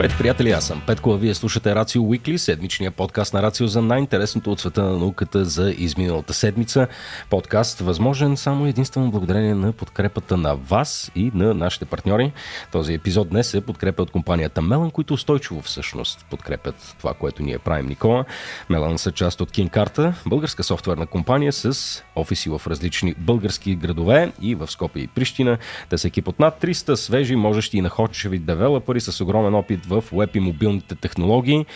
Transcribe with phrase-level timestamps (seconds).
[0.00, 3.82] Здравейте, приятели, аз съм Петко, а вие слушате Рацио Уикли, седмичния подкаст на Рацио за
[3.82, 6.86] най-интересното от света на науката за изминалата седмица.
[7.30, 12.32] Подкаст възможен само единствено благодарение на подкрепата на вас и на нашите партньори.
[12.72, 17.58] Този епизод днес е подкрепа от компанията Мелан, които устойчиво всъщност подкрепят това, което ние
[17.58, 18.24] правим, Никола.
[18.70, 24.54] Мелан са част от Кинкарта, българска софтуерна компания с офиси в различни български градове и
[24.54, 25.58] в Скопия и Прищина.
[25.90, 30.04] Те са екип от над 300 свежи, можещи и находчеви девелопери с огромен опит в
[30.12, 31.66] веб и мобилните технологии.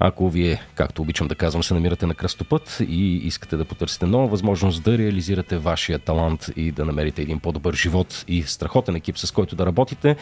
[0.00, 4.26] Ако вие, както обичам да казвам, се намирате на кръстопът и искате да потърсите нова
[4.26, 9.30] възможност да реализирате вашия талант и да намерите един по-добър живот и страхотен екип, с
[9.30, 10.16] който да работите,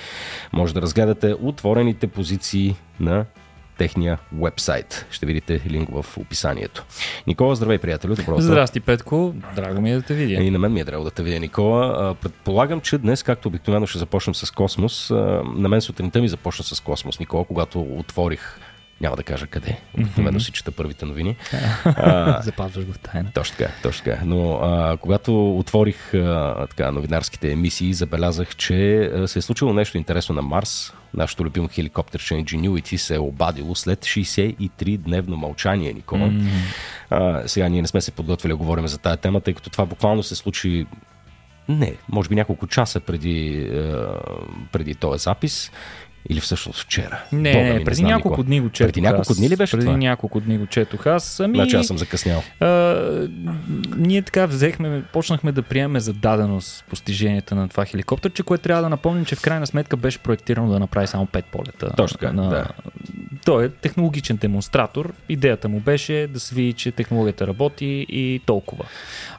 [0.53, 3.25] може да разгледате отворените позиции на
[3.79, 5.07] техния вебсайт.
[5.11, 6.85] Ще видите линк в описанието.
[7.27, 8.15] Никола, здравей, приятелю.
[8.15, 8.41] Добро.
[8.41, 9.35] Здрасти, Петко.
[9.57, 10.43] Драго ми е да те видя.
[10.43, 12.15] И на мен ми е драго да те видя, Никола.
[12.15, 16.81] Предполагам, че днес, както обикновено ще започнем с космос, на мен сутринта ми започна с
[16.81, 18.59] космос, Никола, когато отворих
[19.01, 19.79] няма да кажа къде.
[19.99, 21.37] Обикновено си чета първите новини.
[22.43, 23.31] Запазваш го в тайна.
[23.35, 24.21] Точно така, точно така.
[24.25, 29.99] Но а, когато отворих а, така, новинарските емисии, забелязах, че а, се е случило нещо
[29.99, 30.93] интересно на Марс.
[31.17, 36.29] Нашето любимо хеликоптерче Ingenuity се е обадило след 63-дневно мълчание, Никола.
[36.29, 36.51] Mm-hmm.
[37.11, 39.87] А, сега ние не сме се подготвили да говорим за тази тема, тъй като това
[39.87, 40.87] буквално се случи
[41.69, 43.71] не, може би няколко часа преди,
[44.73, 45.71] преди този запис
[46.29, 47.23] или всъщност вчера?
[47.33, 48.89] Не, Бога ми, преди не няколко дни го четох.
[48.89, 49.97] Преди няколко дни ли беше Преди това?
[49.97, 51.41] няколко дни го четох аз.
[51.41, 52.43] Ами, значи аз съм закъснял.
[52.61, 52.67] А,
[53.97, 58.89] ние така взехме, почнахме да приемем за даденост постиженията на това хеликоптерче, което трябва да
[58.89, 61.93] напомним, че в крайна сметка беше проектирано да направи само 5 полета.
[61.97, 62.49] Точно така, на...
[62.49, 62.67] да.
[63.45, 65.13] Той е технологичен демонстратор.
[65.29, 68.85] Идеята му беше да се види, че технологията работи и толкова.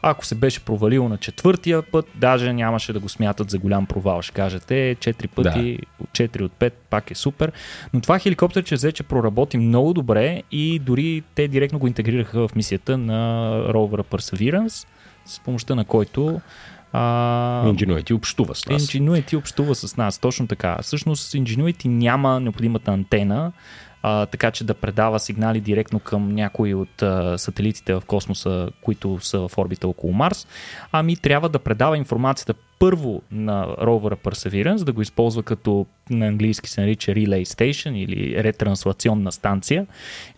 [0.02, 4.22] Ако се беше провалило на четвъртия път, даже нямаше да го смятат за голям провал.
[4.22, 6.28] Ще кажете, 4 пъти, да.
[6.28, 7.52] 4 от 5 пак е супер.
[7.94, 12.48] Но това хеликоптер, че взе, че проработи много добре и дори те директно го интегрираха
[12.48, 14.88] в мисията на ровера Perseverance,
[15.26, 16.42] с помощта на който
[16.94, 17.64] а...
[17.66, 18.82] Ingenuity общува с нас.
[18.82, 20.78] Ingenuity общува с нас, точно така.
[20.82, 23.52] Всъщност Ingenuity няма необходимата антена,
[24.02, 29.20] а, така че да предава сигнали директно към някои от а, сателитите в космоса, които
[29.22, 30.48] са в орбита около Марс,
[30.92, 36.70] ами трябва да предава информацията първо на ровера Perseverance, да го използва като на английски
[36.70, 39.86] се нарича Relay Station или ретранслационна станция.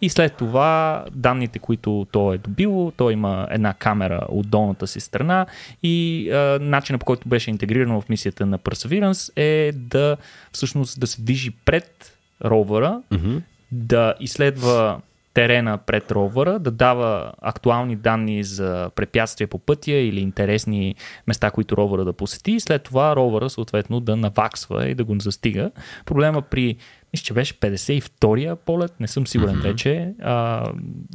[0.01, 4.99] И след това данните, които то е добило, то има една камера от долната си
[4.99, 5.45] страна
[5.83, 10.17] и а, начинът по който беше интегрирано в мисията на Perseverance е да
[10.51, 13.41] всъщност да се движи пред ровера, mm-hmm.
[13.71, 14.99] да изследва
[15.33, 20.95] терена пред ровъра, да дава актуални данни за препятствия по пътя или интересни
[21.27, 25.15] места, които ровъра да посети и след това ровъра съответно да наваксва и да го
[25.19, 25.71] застига.
[26.05, 26.77] Проблема при
[27.13, 29.63] мисля, че беше 52-я полет, не съм сигурен mm-hmm.
[29.63, 30.65] вече, а,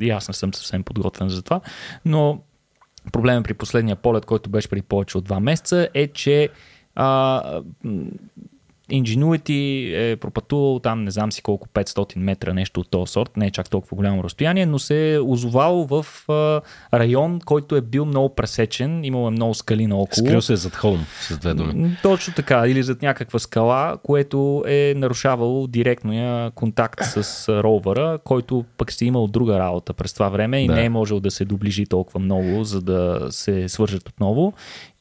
[0.01, 1.61] и аз не съм съвсем подготвен за това,
[2.05, 2.41] но
[3.13, 6.49] проблема при последния полет, който беше при повече от 2 месеца е, че
[6.95, 7.63] а,
[8.93, 13.47] Ingenuity е пропътувал там не знам си колко 500 метра, нещо от този сорт, не
[13.47, 16.61] е чак толкова голямо разстояние, но се е озовал в а,
[16.99, 20.27] район, който е бил много пресечен, имал е много скали наоколо.
[20.27, 21.97] Скрил се е зад холм, с две думи.
[22.03, 28.93] Точно така, или зад някаква скала, което е нарушавало директния контакт с ровъра, който пък
[28.93, 30.75] си имал друга работа през това време и да.
[30.75, 34.53] не е можел да се доближи толкова много, за да се свържат отново.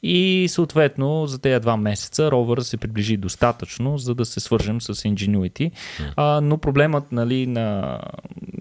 [0.06, 4.94] И съответно за тези два месеца ровър се приближи достатъчно, за да се свържем с
[4.94, 5.70] Ingenuity.
[6.16, 7.98] А, но проблемът нали, на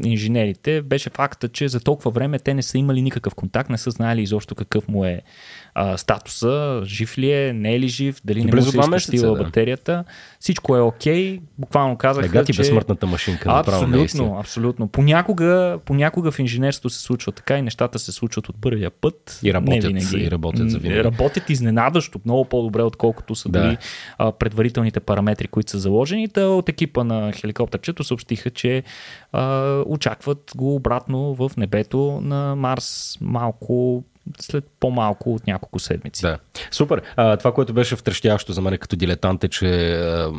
[0.04, 3.92] инженерите беше факта, че за толкова време те не са имали никакъв контакт, не са
[3.92, 5.22] знаели изобщо какъв му е
[5.76, 9.44] а, статуса, жив ли е, не е ли жив, дали не му се изпустила да.
[9.44, 10.04] батерията.
[10.40, 11.42] Всичко е окей, okay.
[11.58, 12.58] буквално казаха, Ега ти че...
[12.58, 13.50] безсмъртната машинка.
[13.50, 14.88] Абсолютно, абсолютно.
[14.88, 19.40] Понякога, понякога в инженерството се случва така и нещата се случват от първия път.
[19.44, 20.26] И работят, не винаги.
[20.26, 21.04] и работят за винаги.
[21.04, 23.62] Работят изненадващо, много по-добре, отколкото са да.
[23.62, 23.78] дали
[24.18, 26.28] а, предварителните параметри, които са заложени.
[26.28, 28.84] Та от екипа на хеликоптерчето съобщиха, че
[29.32, 34.04] а, очакват го обратно в небето на Марс малко
[34.40, 36.22] след по-малко от няколко седмици.
[36.22, 36.38] Да.
[36.72, 37.02] Супер.
[37.16, 40.32] А, това, което беше втрещящо за мен като дилетант е, че а,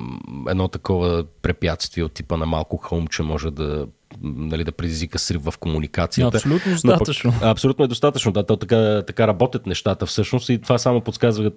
[0.48, 3.86] едно такова препятствие от типа на малко хълмче може да
[4.22, 6.36] нали, да предизвика срив в комуникацията.
[6.36, 7.32] Абсолютно достатъчно.
[7.42, 8.32] Но, абсолютно е достатъчно.
[8.32, 11.50] Да, то така, така работят нещата всъщност и това само подсказва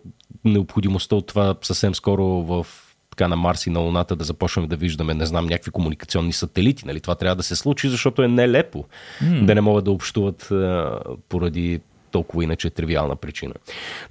[0.45, 2.67] необходимостта от това съвсем скоро в
[3.09, 6.87] така на Марс и на Луната да започнем да виждаме, не знам, някакви комуникационни сателити.
[6.87, 6.99] Нали?
[6.99, 8.85] Това трябва да се случи, защото е нелепо
[9.23, 9.45] mm.
[9.45, 11.79] да не могат да общуват а, поради
[12.11, 13.53] толкова иначе тривиална причина.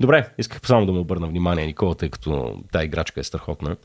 [0.00, 3.76] Добре, исках само да му обърна внимание, Никола, тъй като тази играчка е страхотна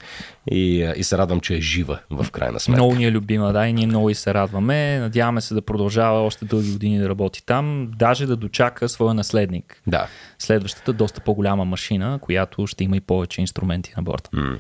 [0.52, 2.82] и, и се радвам, че е жива в крайна сметка.
[2.82, 5.00] Много ни е любима, да, и ние много и се радваме.
[5.00, 9.82] Надяваме се да продължава още дълги години да работи там, даже да дочака своя наследник.
[9.88, 10.08] Да.
[10.40, 14.30] Следващата доста по-голяма машина, която ще има и повече инструменти на борта.
[14.34, 14.58] М.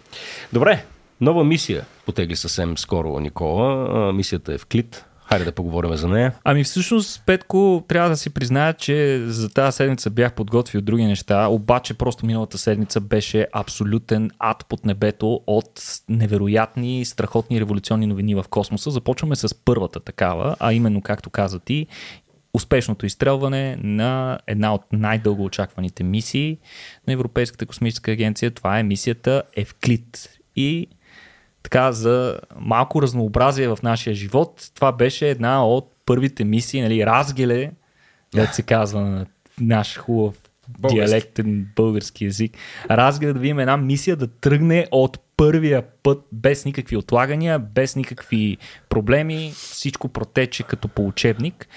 [0.53, 0.85] Добре,
[1.21, 4.13] нова мисия потегли съвсем скоро Никола.
[4.13, 5.05] Мисията е в Клит.
[5.31, 6.33] Хайде да поговорим за нея.
[6.43, 11.47] Ами всъщност, Петко, трябва да си призная, че за тази седмица бях подготвил други неща,
[11.47, 18.45] обаче просто миналата седмица беше абсолютен ад под небето от невероятни, страхотни революционни новини в
[18.49, 18.91] космоса.
[18.91, 21.87] Започваме с първата такава, а именно, както каза ти,
[22.53, 26.57] успешното изстрелване на една от най-дълго очакваните мисии
[27.07, 28.51] на Европейската космическа агенция.
[28.51, 30.29] Това е мисията Евклид.
[30.55, 30.87] И
[31.63, 37.71] така за малко разнообразие в нашия живот, това беше една от първите мисии, нали, Разгеле,
[38.35, 39.25] да се казва на
[39.59, 40.35] наш хубав
[40.79, 40.95] Български.
[40.95, 42.57] диалектен български язик.
[42.89, 48.57] Разгеле да видим една мисия да тръгне от първия път без никакви отлагания, без никакви
[48.89, 51.67] проблеми, всичко протече като по учебник.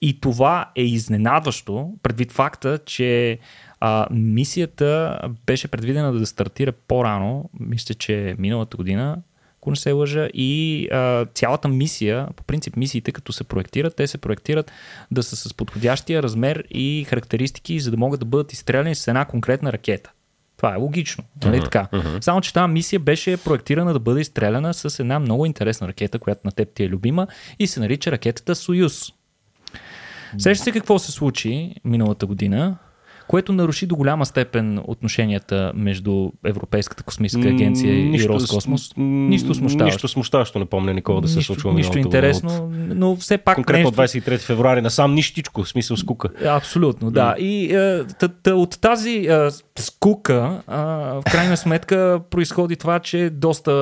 [0.00, 3.38] И това е изненадващо, предвид факта, че
[3.80, 9.16] а, мисията беше предвидена да стартира по-рано, мисля, че миналата година,
[9.64, 14.06] ако не се лъжа, и а, цялата мисия, по принцип мисиите като се проектират, те
[14.06, 14.72] се проектират
[15.10, 19.24] да са с подходящия размер и характеристики, за да могат да бъдат изстреляни с една
[19.24, 20.12] конкретна ракета.
[20.56, 21.88] Това е логично, нали така?
[22.20, 26.40] Само, че тази мисия беше проектирана да бъде изстреляна с една много интересна ракета, която
[26.44, 27.26] на теб ти е любима
[27.58, 29.12] и се нарича ракетата Союз.
[30.38, 32.76] Сеща се какво се случи миналата година,
[33.28, 38.92] което наруши до голяма степен отношенията между Европейската космическа агенция и Нищо- Роскосмос.
[38.96, 39.84] Нищо смущаващо.
[39.84, 43.90] Нищо смущаващо не помня Никола да се нищо, случва нищо интересно, но все пак Конкретно
[43.90, 44.02] нещо...
[44.02, 46.28] от 23 февруари насам нищичко, в смисъл скука.
[46.46, 47.34] Абсолютно, да.
[47.38, 49.48] И е, т- т- от тази е,
[49.78, 53.72] скука, е, в крайна сметка, произходи това, че доста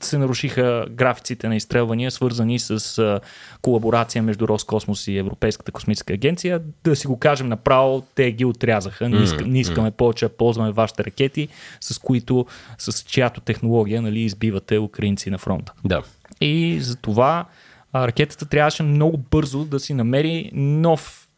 [0.00, 3.20] е, се нарушиха графиците на изстрелвания, свързани с е,
[3.62, 6.60] колаборация между Роскосмос и Европейската космическа агенция.
[6.84, 9.08] Да си го кажем направо, те ги отрязаха.
[9.08, 11.48] Не, иска, не искаме повече да ползваме вашите ракети,
[11.80, 12.46] с които,
[12.78, 15.72] с чиято технология нали, избивате украинци на фронта.
[15.84, 16.02] Да.
[16.40, 17.46] И за това
[17.92, 21.28] а, ракетата трябваше много бързо да си намери нов,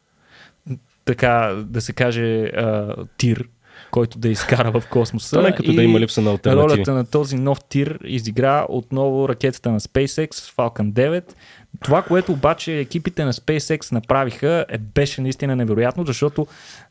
[1.05, 3.47] така да се каже, а, тир,
[3.91, 5.35] който да изкара в космоса.
[5.35, 6.75] То не е като И да има липса на алтернативи.
[6.75, 11.33] Ролята на този нов тир изигра отново ракетата на SpaceX Falcon 9.
[11.83, 16.47] Това, което обаче екипите на SpaceX направиха, е, беше наистина невероятно, защото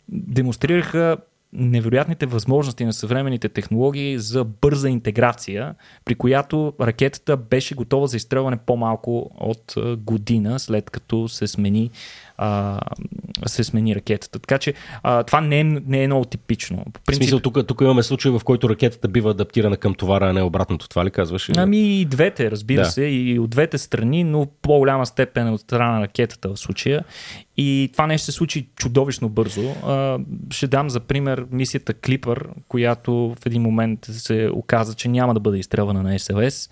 [0.08, 1.16] демонстрираха
[1.54, 8.56] невероятните възможности на съвременните технологии за бърза интеграция, при която ракетата беше готова за изстрелване
[8.56, 11.90] по-малко от година след като се смени,
[12.36, 12.80] а,
[13.46, 14.38] се смени ракетата.
[14.38, 16.84] Така че а, това не е, не е много типично.
[17.04, 20.32] По В смисъл, тук, тук имаме случай, в който ракетата бива адаптирана към товара, а
[20.32, 20.88] не обратното.
[20.88, 21.48] Това ли казваш?
[21.48, 21.58] или?
[21.58, 22.90] Ами и двете, разбира Да.
[22.90, 27.04] се, и от двете страни, но в по-голяма степен от страна на ракетата в случая.
[27.56, 29.74] И това нещо се случи чудовищно бързо.
[29.86, 30.18] А,
[30.50, 35.40] ще дам за пример мисията Клипър, която в един момент се оказа, че няма да
[35.40, 36.70] бъде изстрелвана на СЛС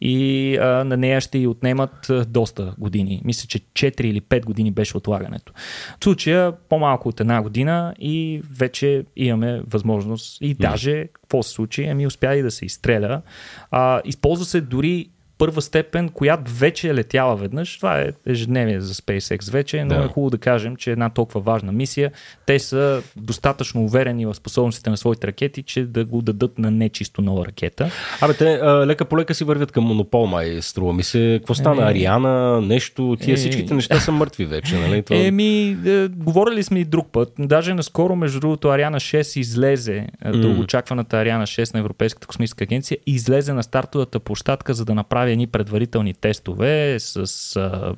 [0.00, 3.22] и а, на нея ще й отнемат доста години.
[3.24, 5.52] Мисля, че 4 или 5 години беше отлагането.
[6.00, 11.84] В случая по-малко от една година и вече имаме възможност и даже какво се случи?
[11.84, 13.22] Ами успя и да се изстреля.
[13.70, 17.76] А, използва се дори първа степен, която вече е летяла веднъж.
[17.76, 20.04] Това е ежедневие за SpaceX вече, но Да.
[20.04, 22.12] е хубаво да кажем, че една толкова важна мисия,
[22.46, 27.22] те са достатъчно уверени в способностите на своите ракети, че да го дадат на нечисто
[27.22, 27.90] нова ракета.
[28.20, 31.36] Абе, те а, лека по лека си вървят към монопол, май струва ми се.
[31.40, 31.82] Какво стана?
[31.82, 31.90] Е.
[31.90, 33.36] Ариана, нещо, тия Е.
[33.36, 35.02] всичките неща са мъртви вече, нали?
[35.02, 35.16] Това...
[35.20, 37.32] Еми, е, говорили сме и друг път.
[37.38, 40.40] Даже наскоро, между другото, Ариана 6 излезе, mm.
[40.40, 45.46] дългоочакваната Ариана 6 на Европейската космическа агенция, излезе на стартовата площадка, за да направи едни
[45.46, 47.94] предварителни тестове с а,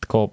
[0.00, 0.28] такова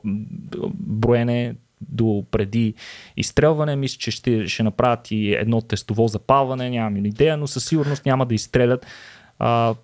[0.73, 2.73] броене до преди
[3.17, 3.75] изстрелване.
[3.75, 8.25] Мисля, че ще, ще направят и едно тестово запалване, нямам идея, но със сигурност няма
[8.25, 8.85] да изстрелят
[9.39, 9.75] а,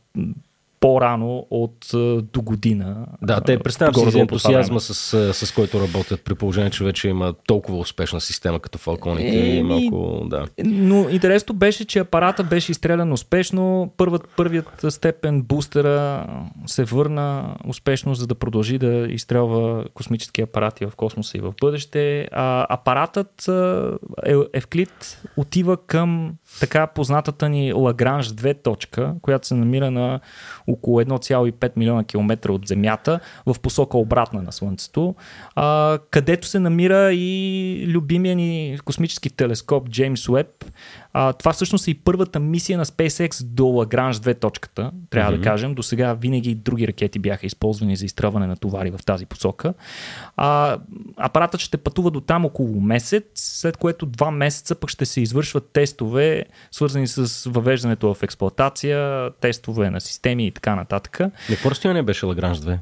[0.79, 1.87] по-рано от
[2.33, 3.05] до година.
[3.21, 4.93] Да, те А, представям си за ентусиазма, с,
[5.33, 9.63] с който работят, при положение, че вече има толкова успешна система като Фалконите и Еми,
[9.63, 10.45] малко, да.
[10.65, 13.93] Но интересното беше, че апарата беше изстрелян успешно.
[13.97, 16.25] Първат, първият степен бустера
[16.65, 22.27] се върна успешно, за да продължи да изстрелва космически апарати в космоса и в бъдеще.
[22.31, 23.47] А, апаратът
[24.25, 30.19] е, Евклид отива към така познатата ни Лагранж 2 точка, която се намира на
[30.67, 35.15] около 1,5 милиона километра от Земята в посока обратна на Слънцето,
[35.55, 40.56] а, където се намира и любимия ни космически телескоп Джеймс Уеб.
[41.13, 45.37] А, това всъщност е и първата мисия на SpaceX до Лагранж 2 точката, трябва mm-hmm.
[45.37, 45.73] да кажем.
[45.73, 49.73] До сега винаги други ракети бяха използвани за изтръване на товари в тази посока.
[50.37, 50.77] А,
[51.17, 55.69] апаратът ще пътува до там около месец, след което два месеца пък ще се извършват
[55.73, 61.19] тестове, свързани с въвеждането в експлоатация, тестове на системи и така нататък.
[61.19, 62.77] Не, какво не беше Лагранж 2?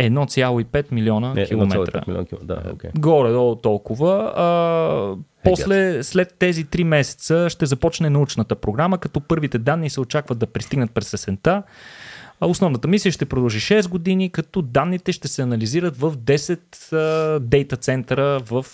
[0.00, 1.78] 1,5 милиона Не, километра.
[1.78, 2.56] 1,5 милиона километра.
[2.56, 2.98] Да, okay.
[2.98, 4.32] Горе-долу толкова.
[4.36, 10.38] А, после, след тези 3 месеца ще започне научната програма, като първите данни се очакват
[10.38, 11.62] да пристигнат през есента.
[12.40, 18.40] Основната мисия ще продължи 6 години, като данните ще се анализират в 10 дейта центъра
[18.50, 18.66] в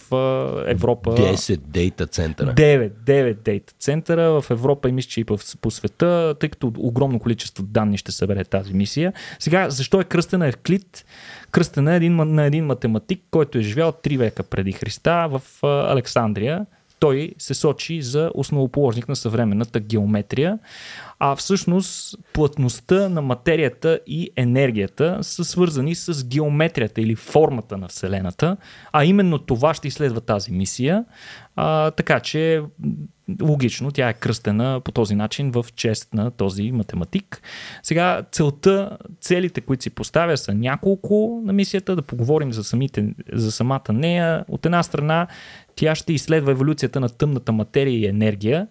[0.67, 1.11] Европа.
[1.11, 2.55] 10 дейта центъра.
[2.55, 6.73] 9, 9 дейта центъра в Европа и мисля, че и по, по света, тъй като
[6.79, 9.13] огромно количество данни ще събере тази мисия.
[9.39, 11.05] Сега, защо е кръстена Евклид?
[11.51, 16.67] Кръстена е един, на един математик, който е живял 3 века преди Христа в Александрия
[17.07, 20.59] той се сочи за основоположник на съвременната геометрия,
[21.19, 28.57] а всъщност плътността на материята и енергията са свързани с геометрията или формата на Вселената,
[28.93, 31.05] а именно това ще изследва тази мисия,
[31.57, 32.63] а, така че
[33.43, 37.43] логично тя е кръстена по този начин в чест на този математик.
[37.83, 43.53] Сега целта, целите, които си поставя са няколко на мисията, да поговорим за, самите, за
[43.53, 44.45] самата нея.
[44.49, 45.27] От една страна
[45.77, 48.67] тя ще изследва еволюцията на тъмната материя и енергия,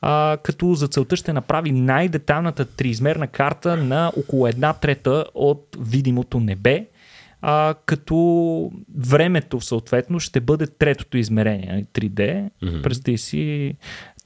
[0.00, 6.40] а, като за целта ще направи най-деталната триизмерна карта на около една трета от видимото
[6.40, 6.86] небе,
[7.42, 12.10] а, като времето съответно ще бъде третото измерение, 3D.
[12.62, 12.82] Mm-hmm.
[12.82, 13.74] Представи си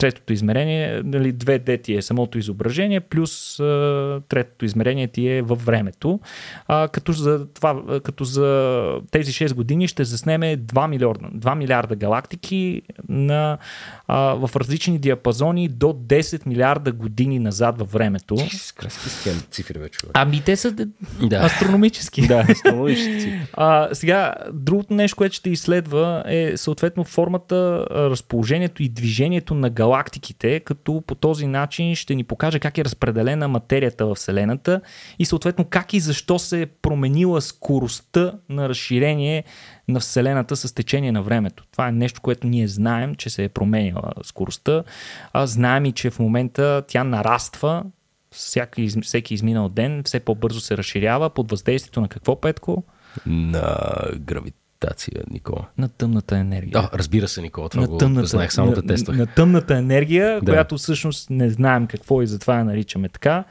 [0.02, 5.64] третото измерение, нали, 2D ти е самото изображение, плюс а, третото измерение ти е във
[5.64, 6.21] времето.
[6.66, 11.97] А, като, за това, като за тези 6 години ще заснеме 2 милиарда, 2 милиарда
[11.97, 13.59] галактики на,
[14.06, 18.37] а, в различни диапазони до 10 милиарда години назад във времето.
[18.76, 19.99] Краски цифри вече.
[20.14, 21.37] Ами те са да.
[21.37, 22.26] астрономически.
[22.26, 23.32] Да, астрономически.
[23.52, 29.92] а, сега, другото нещо, което ще изследва е съответно формата, разположението и движението на галактики
[29.93, 34.81] галактиките, като по този начин ще ни покаже как е разпределена материята в Вселената
[35.19, 39.45] и съответно как и защо се е променила скоростта на разширение
[39.89, 41.65] на Вселената с течение на времето.
[41.73, 44.85] Това е нещо, което ние знаем, че се е променила скоростта.
[45.33, 47.85] А знаем и, че в момента тя нараства
[48.31, 52.85] всеки, всеки изминал ден, все по-бързо се разширява под въздействието на какво, Петко?
[53.27, 53.77] На
[54.17, 55.67] гравитация медитация, Никола?
[55.79, 56.73] На тъмната енергия.
[56.73, 59.17] Да, разбира се, Никола, това на го тъмната, знаех, само да тествах.
[59.17, 60.53] На, на тъмната енергия, да.
[60.53, 63.45] която всъщност не знаем какво и затова я наричаме така.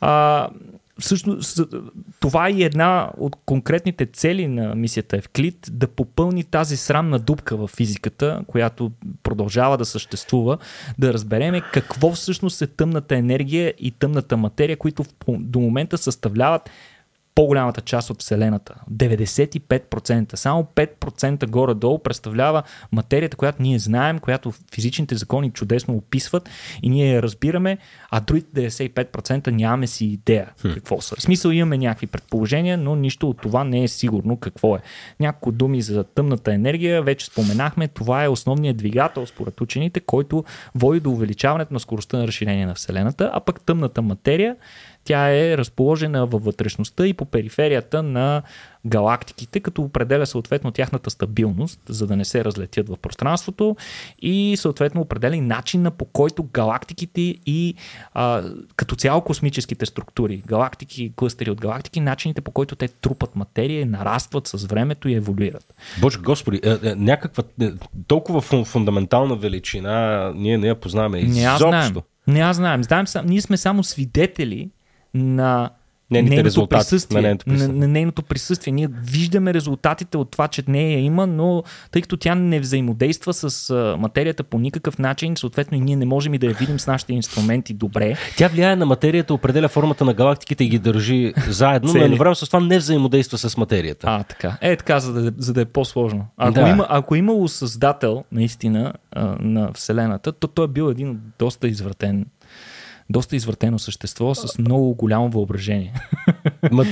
[0.00, 0.48] А,
[0.98, 1.60] всъщност
[2.20, 7.68] това е една от конкретните цели на мисията Евклид да попълни тази срамна дупка в
[7.68, 10.58] физиката, която продължава да съществува,
[10.98, 16.70] да разбереме какво всъщност е тъмната енергия и тъмната материя, които до момента съставляват
[17.40, 18.74] по-голямата част от Вселената.
[18.92, 20.34] 95%.
[20.34, 26.48] Само 5% горе-долу представлява материята, която ние знаем, която физичните закони чудесно описват
[26.82, 27.78] и ние я разбираме,
[28.10, 30.68] а другите 95% нямаме си идея хм.
[30.70, 31.16] какво са.
[31.16, 34.80] В смисъл имаме някакви предположения, но нищо от това не е сигурно какво е.
[35.20, 40.44] Няколко думи за тъмната енергия, вече споменахме, това е основният двигател според учените, който
[40.74, 44.56] води до увеличаването на скоростта на разширение на Вселената, а пък тъмната материя
[45.04, 48.42] тя е разположена във вътрешността и по периферията на
[48.86, 53.76] галактиките, като определя съответно тяхната стабилност, за да не се разлетят в пространството
[54.22, 57.74] и съответно определя и начина по който галактиките и
[58.14, 58.42] а,
[58.76, 64.46] като цяло космическите структури, галактики, клъстери от галактики, начините по които те трупат материя, нарастват
[64.46, 65.74] с времето и еволюират.
[66.00, 67.70] Боже Господи, е, е, някаква е,
[68.06, 71.44] толкова фундаментална величина ние не я познаваме изобщо.
[71.44, 71.94] Не знаем.
[72.26, 72.82] Не аз знаем.
[72.82, 73.06] знаем.
[73.24, 74.70] Ние сме само свидетели
[75.14, 75.70] на
[76.10, 77.74] нейните резултати, присъствие, на, нейното присъствие.
[77.74, 78.72] На, на нейното присъствие.
[78.72, 83.70] Ние виждаме резултатите от това, че нея има, но тъй като тя не взаимодейства с
[83.70, 86.86] а, материята по никакъв начин, съответно и ние не можем и да я видим с
[86.86, 88.16] нашите инструменти добре.
[88.36, 92.46] Тя влияе на материята, определя формата на галактиките и ги държи заедно, но едновременно с
[92.46, 94.06] това не взаимодейства с материята.
[94.10, 94.58] А, така.
[94.60, 96.26] Е, така, за да, за да е по-сложно.
[96.36, 96.68] Ако, да.
[96.68, 102.26] има, ако имало създател, наистина, а, на Вселената, то той е бил един доста извратен
[103.10, 105.92] доста извъртено същество с много голямо въображение.
[106.72, 106.84] Ма,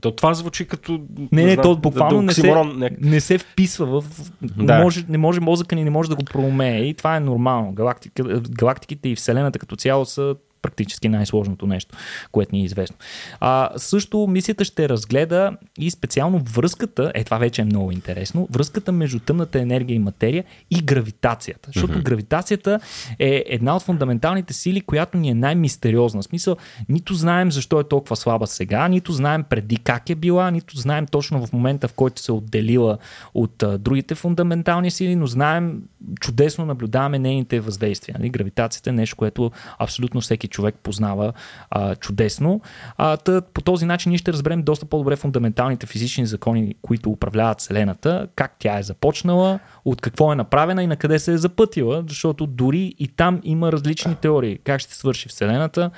[0.00, 1.00] то това звучи като.
[1.32, 2.54] Не, не, то буквално не се,
[3.00, 4.04] не се вписва в.
[4.42, 4.76] Да.
[4.76, 6.80] Не, може, не може мозъка ни не може да го проумее.
[6.80, 7.72] И това е нормално.
[7.72, 11.96] Галактика, галактиките и Вселената като цяло са практически най-сложното нещо,
[12.32, 12.96] което ни е известно.
[13.40, 18.92] А, също мисията ще разгледа и специално връзката, е това вече е много интересно, връзката
[18.92, 21.68] между тъмната енергия и материя и гравитацията.
[21.74, 22.02] Защото mm-hmm.
[22.02, 22.80] гравитацията
[23.18, 26.22] е една от фундаменталните сили, която ни е най-мистериозна.
[26.22, 26.56] В смисъл,
[26.88, 31.06] нито знаем защо е толкова слаба сега, нито знаем преди как е била, нито знаем
[31.06, 32.98] точно в момента, в който се е отделила
[33.34, 35.82] от а, другите фундаментални сили, но знаем,
[36.20, 38.16] чудесно наблюдаваме нейните въздействия.
[38.18, 38.30] Нали?
[38.30, 41.32] Гравитацията е нещо, което абсолютно всеки човек познава
[41.70, 42.60] а, чудесно.
[42.96, 47.60] А, тъ, по този начин ние ще разберем доста по-добре фундаменталните физични закони, които управляват
[47.60, 52.04] Вселената, как тя е започнала, от какво е направена и на къде се е запътила,
[52.08, 54.58] защото дори и там има различни теории.
[54.64, 55.90] Как ще свърши Вселената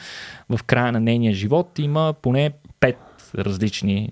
[0.49, 2.99] в края на нейния живот има поне пет
[3.39, 4.11] различни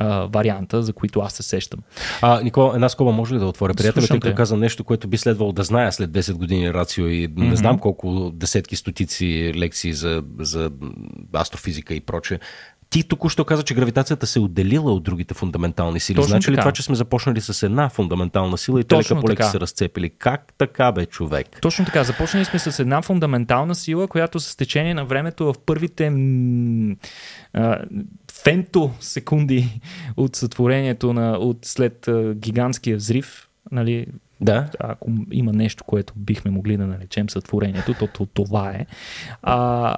[0.00, 1.80] а, варианта, за които аз се сещам.
[2.22, 3.74] А, Никола, една скоба може ли да отворя?
[3.74, 7.28] Приятел, тъй като каза нещо, което би следвало да зная след 10 години рацио и
[7.28, 7.48] mm-hmm.
[7.48, 10.70] не знам колко десетки, стотици лекции за, за
[11.32, 12.38] астрофизика и прочее.
[12.90, 16.16] Ти току-що каза, че гравитацията се е отделила от другите фундаментални сили.
[16.16, 16.52] Точно значи така.
[16.52, 20.10] ли това, че сме започнали с една фундаментална сила и те лека по се разцепили?
[20.10, 21.58] Как така бе, човек?
[21.62, 22.04] Точно така.
[22.04, 26.94] Започнали сме с една фундаментална сила, която с течение на времето в първите м-
[27.52, 27.78] а,
[28.44, 29.80] фенто секунди
[30.16, 34.06] от сътворението на, от след а, гигантския взрив, нали,
[34.40, 34.70] да.
[34.78, 38.86] Ако има нещо, което бихме могли да наречем сътворението, то, то това е.
[39.42, 39.96] А,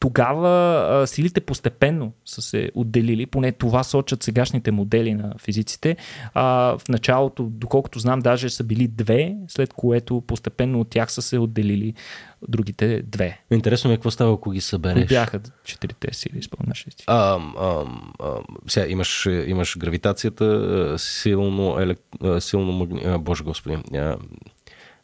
[0.00, 0.48] тогава
[0.90, 5.96] а, силите постепенно са се отделили, поне това сочат сегашните модели на физиците.
[6.34, 6.44] А,
[6.78, 11.38] в началото, доколкото знам, даже са били две, след което постепенно от тях са се
[11.38, 11.94] отделили
[12.48, 13.40] другите две.
[13.50, 15.08] Интересно ми е какво става, ако ги събереш.
[15.08, 16.90] Бяха четирите сили, спомняш ли
[18.68, 21.98] сега имаш, имаш гравитацията, силно, елек...
[22.38, 23.18] силно магни...
[23.18, 23.76] Боже господи,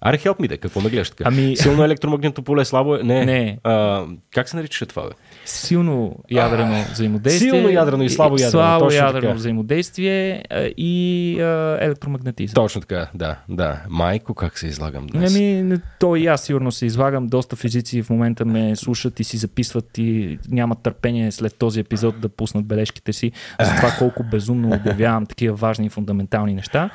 [0.00, 1.24] Аре, help me, какво ме гледаш така?
[1.26, 1.56] Ами...
[1.56, 3.02] Силно електромагнитно поле, слабо е?
[3.02, 3.24] Не.
[3.24, 3.58] не.
[3.64, 5.10] А, как се наричаше това, бе?
[5.48, 7.50] Силно ядрено взаимодействие.
[7.50, 8.50] Силно ядрено и слабо ядрено.
[8.50, 9.34] Слабо точно ядрено така.
[9.34, 10.44] взаимодействие
[10.76, 12.54] и а, електромагнетизъм.
[12.54, 13.82] Точно така, да, да.
[13.88, 15.36] Майко, как се излагам днес?
[15.36, 17.26] Ами, то и аз сигурно се излагам.
[17.26, 22.20] Доста физици в момента ме слушат и си записват и нямат търпение след този епизод
[22.20, 26.90] да пуснат бележките си за това колко безумно обявявам такива важни и фундаментални неща.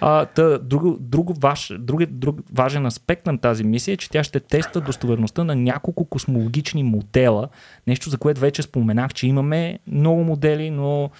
[0.00, 4.24] А, та, друго, друго, ваш, друг, друг, важен аспект на тази мисия е, че тя
[4.24, 7.48] ще теста достоверността на няколко космологични модела.
[7.86, 11.10] Нещо, за което вече споменах, че имаме много модели, но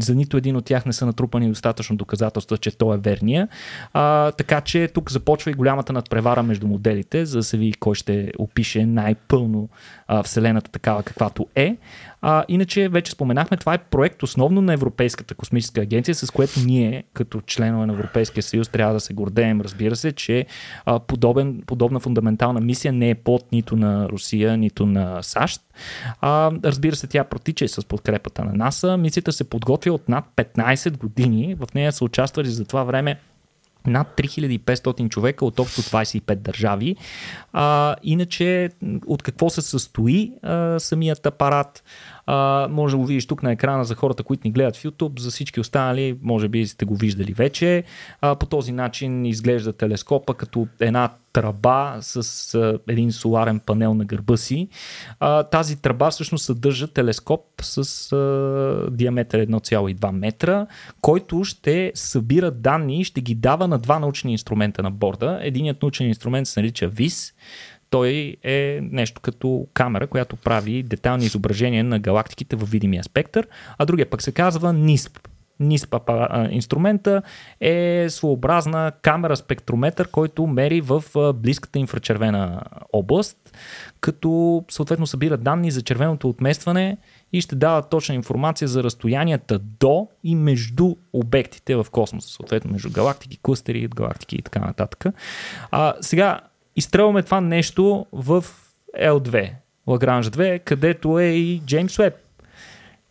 [0.00, 3.48] за нито един от тях не са натрупани достатъчно доказателства, че то е верния.
[3.92, 7.94] А, така че тук започва и голямата надпревара между моделите, за да се види кой
[7.94, 9.68] ще опише най-пълно
[10.08, 11.76] а, Вселената такава каквато е.
[12.22, 17.04] А, иначе вече споменахме, това е проект основно на Европейската космическа агенция, с което ние,
[17.12, 20.46] като членове на Европейския съюз, трябва да се гордеем, разбира се, че
[20.84, 25.62] а, подобен, подобна фундаментална мисия не е под нито на Русия, нито на САЩ.
[26.20, 28.96] А, разбира се, тя протича и с подкрепата на НАСА.
[28.96, 31.54] Мисията се подготвя от над 15 години.
[31.54, 33.18] В нея са участвали за това време
[33.86, 36.96] над 3500 човека от общо 25 държави.
[37.52, 38.70] А, иначе,
[39.06, 41.82] от какво се състои а, самият апарат?
[42.30, 45.20] А, може да го видиш тук на екрана за хората, които ни гледат в YouTube.
[45.20, 47.84] За всички останали, може би сте го виждали вече.
[48.20, 54.04] А, по този начин изглежда телескопа като една тръба с а, един соларен панел на
[54.04, 54.68] гърба си.
[55.20, 60.66] А, тази тръба всъщност съдържа телескоп с а, диаметър 1,2 метра,
[61.00, 65.38] който ще събира данни и ще ги дава на два научни инструмента на борда.
[65.42, 67.34] Единият научен инструмент се нарича ВИС,
[67.90, 73.48] той е нещо като камера, която прави детални изображения на галактиките в видимия спектър,
[73.78, 75.28] а другия пък се казва NISP.
[75.62, 77.22] NISP инструмента
[77.60, 83.36] е своеобразна камера спектрометър, който мери в близката инфрачервена област,
[84.00, 86.96] като съответно събира данни за червеното отместване
[87.32, 92.90] и ще дава точна информация за разстоянията до и между обектите в космоса, съответно между
[92.90, 95.04] галактики, клъстери, галактики и така нататък.
[95.70, 96.40] А, сега,
[96.78, 98.44] изстрелваме това нещо в
[99.00, 99.50] L2,
[99.86, 102.14] Лагранж 2, където е и Джеймс Уеб.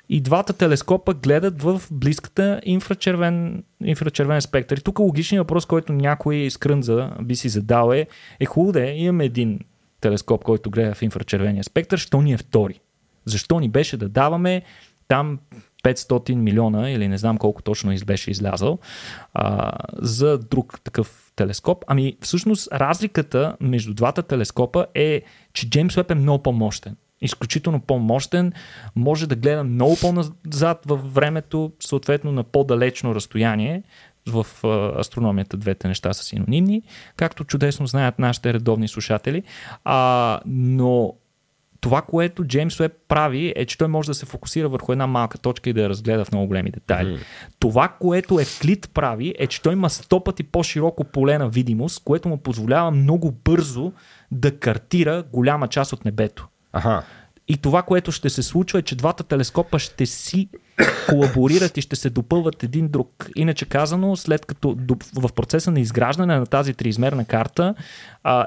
[0.10, 4.78] И двата телескопа гледат в близката инфрачервен, инфрачервен спектър.
[4.78, 8.08] И тук логичният въпрос, който някой скрънза би си задал е,
[8.40, 9.60] е хубаво да е, имаме един
[10.02, 12.80] телескоп, който гледа в инфрачервения спектър, що ни е втори?
[13.26, 14.62] Защо ни беше да даваме
[15.08, 15.40] там
[15.84, 18.80] 500 милиона или не знам колко точно беше излязъл
[19.34, 21.84] а, за друг такъв телескоп.
[21.88, 25.22] Ами всъщност разликата между двата телескопа е,
[25.54, 26.96] че Джеймс Уеб е много по-мощен.
[27.22, 28.54] Изключително по-мощен,
[28.96, 33.84] може да гледа много по-назад във времето, съответно на по-далечно разстояние.
[34.28, 34.48] В
[35.00, 36.82] астрономията двете неща са синонимни,
[37.16, 39.44] както чудесно знаят нашите редовни слушатели.
[39.84, 41.14] А, но
[41.82, 45.38] това, което Джеймс Уеб прави, е, че той може да се фокусира върху една малка
[45.38, 47.10] точка и да я разгледа в много големи детайли.
[47.10, 47.20] Mm.
[47.60, 52.30] Това, което Евклид прави, е, че той има сто пъти по-широко поле на видимост, което
[52.30, 53.92] му позволява много бързо
[54.32, 56.48] да картира голяма част от небето.
[56.74, 57.04] Ага.
[57.48, 60.50] И това, което ще се случва е, че двата телескопа ще си
[61.10, 63.30] колаборират и ще се допълват един друг.
[63.36, 64.78] Иначе казано, след като
[65.16, 67.76] в процеса на изграждане на тази триизмерна карта,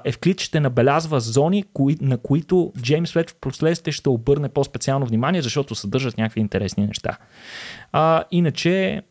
[0.04, 1.64] Евклид ще набелязва зони,
[2.00, 7.16] на които Джеймс Уеб в последствие ще обърне по-специално внимание, защото съдържат някакви интересни неща.
[7.92, 9.02] А, иначе,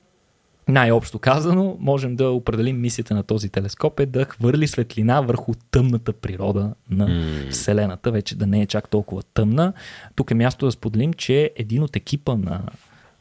[0.69, 6.13] най-общо казано, можем да определим мисията на този телескоп е да хвърли светлина върху тъмната
[6.13, 7.49] природа на mm.
[7.51, 9.73] Вселената, вече да не е чак толкова тъмна.
[10.15, 12.61] Тук е място да споделим, че един от екипа на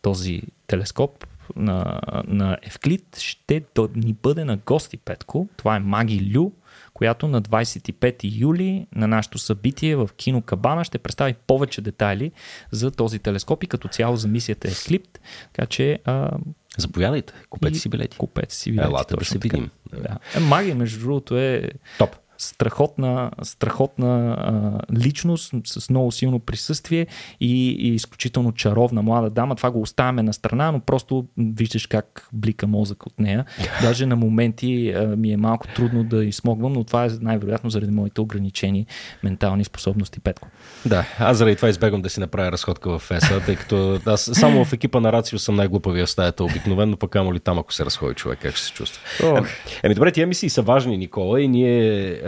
[0.03, 3.63] този телескоп на, на Евклид ще
[3.95, 5.49] ни бъде на гости, Петко.
[5.57, 6.53] Това е Маги Лю,
[6.99, 12.33] която на 25 юли на нашето събитие в Кино Кабана ще представи повече детайли
[12.71, 15.21] за този телескоп и като цяло за мисията Евклид.
[15.53, 16.31] Така че а,
[16.79, 18.17] Заповядайте, купете си билети.
[18.17, 18.89] Купете си билети.
[18.89, 19.71] Елата да се видим.
[19.93, 20.19] Да.
[20.37, 27.07] Е, магия, между другото, е Топ страхотна, страхотна а, личност с много силно присъствие
[27.41, 29.57] и, и изключително чаровна млада дама.
[29.57, 33.45] Това го оставяме на страна, но просто виждаш как блика мозък от нея.
[33.83, 37.93] Даже на моменти а, ми е малко трудно да измогвам, но това е най-вероятно заради
[37.93, 38.87] моите ограничени
[39.23, 40.49] ментални способности, Петко.
[40.87, 44.65] Да, аз заради това избегвам да си направя разходка в ЕСА, тъй като аз само
[44.65, 47.85] в екипа на Рацио съм най-глупавия в стаята обикновено, пък амо ли там, ако се
[47.85, 49.03] разходи човек, как ще се чувства.
[49.21, 49.49] Oh.
[49.83, 52.21] Еми добре, тия мисии са важни, Никола, и ние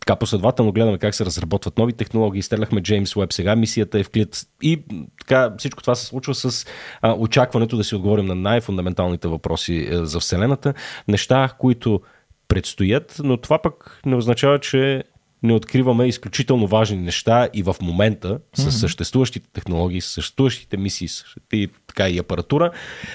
[0.00, 2.42] така последователно гледаме как се разработват нови технологии.
[2.42, 4.82] Стреляхме Джеймс Уеб сега, мисията е в клит и
[5.20, 6.66] така всичко това се случва с
[7.02, 10.74] а, очакването да си отговорим на най-фундаменталните въпроси е, за Вселената.
[11.08, 12.00] Неща, които
[12.48, 15.04] предстоят, но това пък не означава, че
[15.42, 21.08] не откриваме изключително важни неща и в момента с съществуващите технологии, с съществуващите мисии
[21.52, 22.70] и така и апаратура.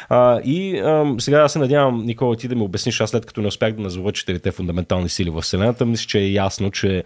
[0.09, 3.41] А, и а, сега аз се надявам, Никола, ти да ми обясниш, аз след като
[3.41, 7.03] не успях да назова четирите фундаментални сили в Вселената, мисля, че е ясно, че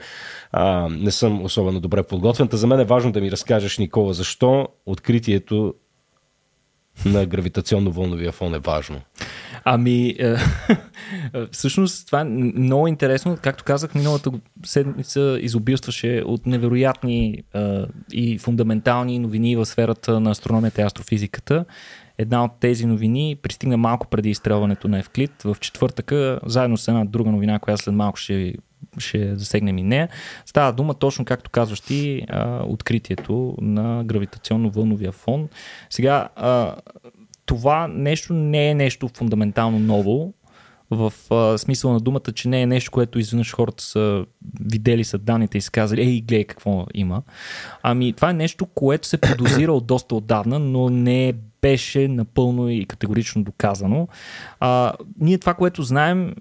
[0.52, 2.48] а, не съм особено добре подготвен.
[2.48, 5.74] Та за мен е важно да ми разкажеш, Никола, защо откритието
[7.06, 9.02] на гравитационно-вълновия фон е важно.
[9.64, 10.36] Ами, е,
[11.52, 13.38] всъщност това е много интересно.
[13.42, 14.32] Както казах, миналата
[14.66, 21.66] седмица изобилстваше от невероятни е, и фундаментални новини в сферата на астрономията и астрофизиката.
[22.18, 27.06] Една от тези новини пристигна малко преди изстрелването на Евклид в четвъртъка, заедно с една
[27.06, 28.54] друга новина, която след малко ще
[28.98, 30.10] ще засегнем и нея.
[30.46, 32.26] Става дума точно, както казваш ти,
[32.64, 35.50] откритието на гравитационно-вълновия фон.
[35.90, 36.30] Сега,
[37.46, 40.34] това нещо не е нещо фундаментално ново,
[40.92, 44.26] в а, смисъл на думата, че не е нещо, което изведнъж хората са
[44.62, 47.22] видели са данните и са казали, ей, гледай какво има.
[47.84, 52.86] Ами това е нещо, което се подозира от доста отдавна, но не беше напълно и
[52.86, 54.08] категорично доказано.
[54.60, 56.36] А, ние това, което знаем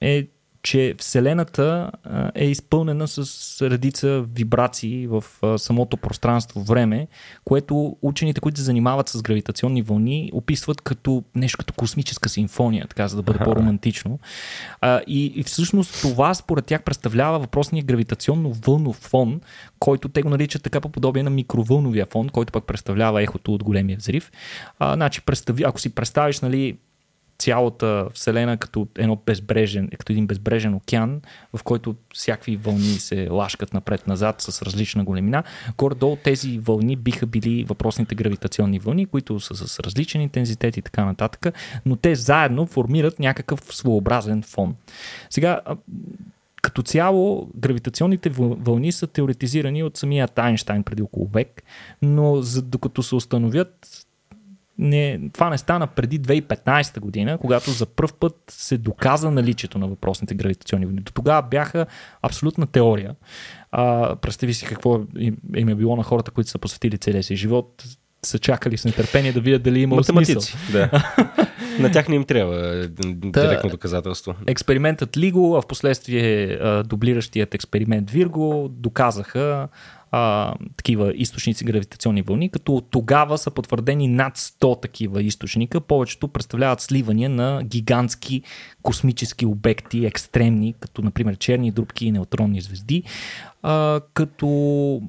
[0.00, 0.26] е,
[0.62, 1.90] че Вселената
[2.34, 5.24] е изпълнена с редица вибрации в
[5.58, 7.08] самото пространство-време,
[7.44, 13.08] което учените, които се занимават с гравитационни вълни, описват като нещо като космическа симфония, така
[13.08, 14.18] за да бъде по-романтично.
[15.06, 19.40] И, и всъщност това според тях представлява въпросния гравитационно-вълнов фон,
[19.78, 23.64] който те го наричат така по подобие на микровълновия фон, който пък представлява ехото от
[23.64, 24.32] големия взрив.
[24.78, 26.76] А, значи, представи, ако си представиш нали,
[27.42, 31.20] цялата Вселена като, едно безбрежен, като един безбрежен океан,
[31.56, 35.42] в който всякакви вълни се лашкат напред-назад с различна големина.
[35.78, 41.04] Горе-долу тези вълни биха били въпросните гравитационни вълни, които са с различен интензитет и така
[41.04, 41.54] нататък,
[41.86, 44.74] но те заедно формират някакъв своеобразен фон.
[45.30, 45.60] Сега,
[46.62, 51.62] като цяло, гравитационните вълни са теоретизирани от самия Айнштайн преди около век,
[52.02, 54.01] но за, докато се установят
[54.78, 59.88] не, това не стана преди 2015 година, когато за първ път се доказа наличието на
[59.88, 61.00] въпросните гравитационни вълни.
[61.00, 61.86] До тогава бяха
[62.22, 63.14] абсолютна теория.
[63.72, 65.00] А, представи си какво
[65.56, 67.84] им е било на хората, които са посветили целия си живот,
[68.26, 70.58] са чакали с нетърпение да видят дали има Математици, смисъл.
[70.72, 71.16] да.
[71.78, 74.34] на тях не им трябва директно доказателство.
[74.46, 79.68] Експериментът Лиго, а в последствие дублиращият експеримент Вирго доказаха
[80.12, 85.80] а, такива източници гравитационни вълни, като тогава са потвърдени над 100 такива източника.
[85.80, 88.42] Повечето представляват сливания на гигантски
[88.82, 93.02] космически обекти, екстремни, като например черни дробки и неутронни звезди.
[93.62, 95.02] А, като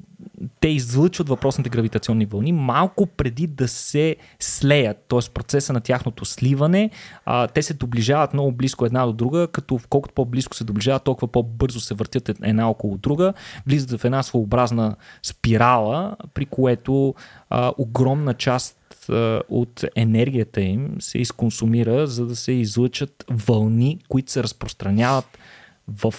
[0.60, 5.30] те излъчват въпросните гравитационни вълни малко преди да се слеят, т.е.
[5.34, 6.90] процеса на тяхното сливане.
[7.24, 11.28] А, те се доближават много близко една до друга, като колкото по-близко се доближават, толкова
[11.28, 13.32] по-бързо се въртят една около друга,
[13.66, 17.14] влизат в една своеобразна спирала, при което
[17.50, 18.78] а, огромна част
[19.48, 25.38] от енергията им се изконсумира, за да се излъчат вълни, които се разпространяват
[25.88, 26.14] в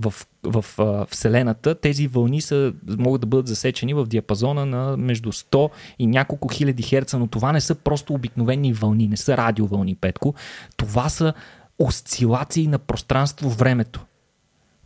[0.00, 5.32] в, в, в Вселената, тези вълни са, могат да бъдат засечени в диапазона на между
[5.32, 9.94] 100 и няколко хиляди херца, но това не са просто обикновени вълни, не са радиовълни,
[9.94, 10.34] Петко.
[10.76, 11.32] Това са
[11.78, 14.04] осцилации на пространство-времето.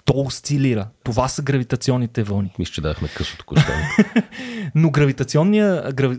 [0.05, 0.89] То осцилира.
[1.05, 2.55] Това са гравитационните вълни.
[2.59, 3.53] Мисля, че дахме късо тук.
[4.75, 6.17] Но гравитационния, грави,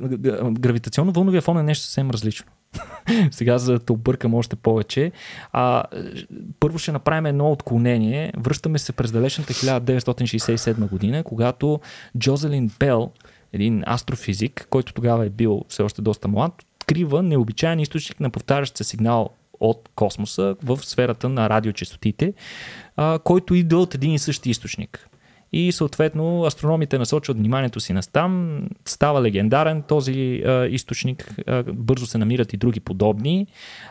[0.53, 2.45] гравитационно-вълновия фон е нещо съвсем различно.
[3.31, 5.11] Сега за да те объркам още повече.
[5.51, 5.83] А,
[6.59, 8.33] първо ще направим едно отклонение.
[8.37, 11.79] Връщаме се през далечната 1967 година, когато
[12.17, 13.11] Джозелин Бел,
[13.53, 16.53] един астрофизик, който тогава е бил все още доста млад,
[16.85, 19.29] открива необичайен източник на повтарящ се сигнал
[19.69, 22.33] от космоса в сферата на радиочастотите,
[23.23, 25.09] който идва от един и същи източник
[25.53, 32.17] и съответно астрономите насочват вниманието си настам, става легендарен този а, източник, а, бързо се
[32.17, 33.47] намират и други подобни,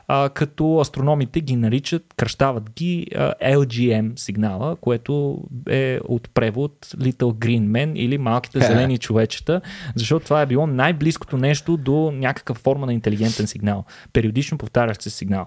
[0.08, 7.32] а, като астрономите ги наричат, кръщават ги а, LGM сигнала, което е от превод Little
[7.32, 9.60] Green Men или малките зелени човечета,
[9.94, 15.10] защото това е било най-близкото нещо до някаква форма на интелигентен сигнал, периодично повтарящ се
[15.10, 15.46] сигнал.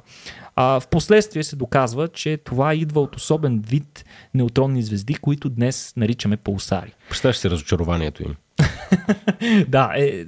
[0.59, 5.93] А, в последствие се доказва, че това идва от особен вид неутронни звезди, които днес
[5.97, 6.93] наричаме пулсари.
[7.09, 8.35] Представяш си разочарованието им.
[9.67, 10.25] да, е,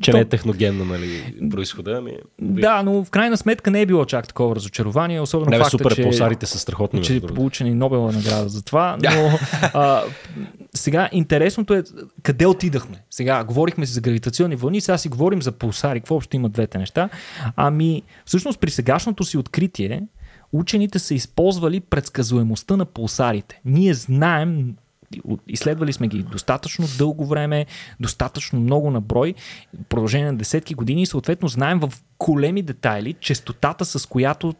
[0.00, 0.16] че то...
[0.16, 2.12] не е техногенно, нали, происхода, ами...
[2.40, 5.94] Да, но в крайна сметка не е било чак такова разочарование, особено не, факта, супер,
[5.94, 7.02] че, пулсарите са страхотни.
[7.02, 9.38] Че е получена и Нобелова награда за това, но
[9.74, 10.02] а,
[10.74, 11.82] сега интересното е
[12.22, 13.02] къде отидахме.
[13.10, 16.78] Сега говорихме си за гравитационни вълни, сега си говорим за пулсари, какво общо има двете
[16.78, 17.08] неща.
[17.56, 20.02] Ами, всъщност при сегашното си откритие,
[20.52, 23.60] учените са използвали предсказуемостта на пулсарите.
[23.64, 24.74] Ние знаем
[25.48, 27.66] изследвали сме ги достатъчно дълго време,
[28.00, 29.34] достатъчно много на брой,
[29.88, 34.54] продължение на десетки години и съответно знаем в големи детайли частотата, с която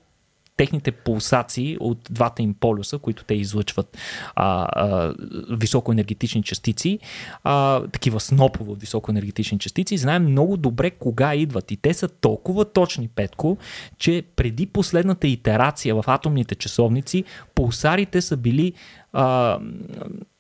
[0.61, 3.99] техните пулсации от двата им полюса, които те излъчват
[4.35, 5.15] а, а,
[5.51, 6.99] високоенергетични частици,
[7.45, 11.71] а, такива снопово високоенергетични частици, знаем много добре кога идват.
[11.71, 13.59] И те са толкова точни, Петко,
[13.99, 18.73] че преди последната итерация в атомните часовници, пулсарите са били
[19.13, 19.59] а,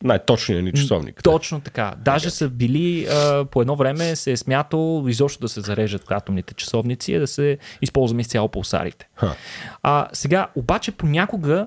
[0.03, 1.23] Най-точният ни часовник.
[1.23, 1.95] Точно така.
[2.05, 2.33] Даже okay.
[2.33, 7.13] са били, а, по едно време се е смятало изобщо да се зарежат атомните часовници
[7.13, 9.09] и да се използваме изцяло пулсарите.
[9.21, 9.35] Huh.
[9.83, 11.67] А, сега, обаче понякога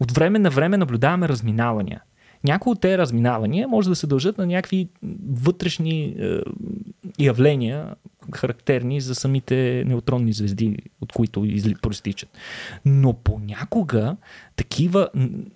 [0.00, 2.02] от време на време наблюдаваме разминавания.
[2.44, 4.88] Някои от тези разминавания може да се дължат на някакви
[5.32, 6.40] вътрешни е,
[7.18, 7.94] явления,
[8.34, 12.28] характерни за самите неутронни звезди, от които изли, проистичат.
[12.84, 14.16] Но понякога
[14.56, 15.08] такива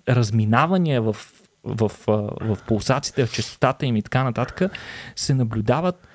[0.09, 1.15] разминавания в,
[1.63, 4.71] в, в, в пулсациите, в частотата им и така нататък
[5.15, 6.07] се наблюдават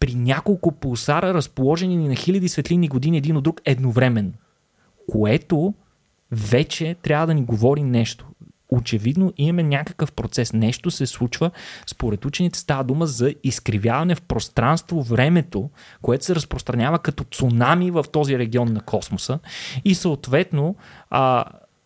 [0.00, 4.32] при няколко пулсара, разположени на хиляди светлини години един от друг едновременно.
[5.12, 5.74] Което
[6.30, 8.26] вече трябва да ни говори нещо
[8.72, 10.52] очевидно имаме някакъв процес.
[10.52, 11.50] Нещо се случва.
[11.86, 15.70] Според учените става дума за изкривяване в пространство, времето,
[16.02, 19.38] което се разпространява като цунами в този регион на космоса.
[19.84, 20.76] И съответно,
[21.10, 21.44] а,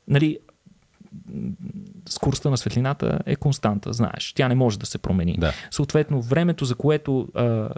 [0.09, 0.39] нали,
[2.09, 4.33] скоростта на светлината е константа, знаеш.
[4.37, 5.37] Тя не може да се промени.
[5.39, 5.53] Да.
[5.71, 7.69] Съответно, времето, за което а,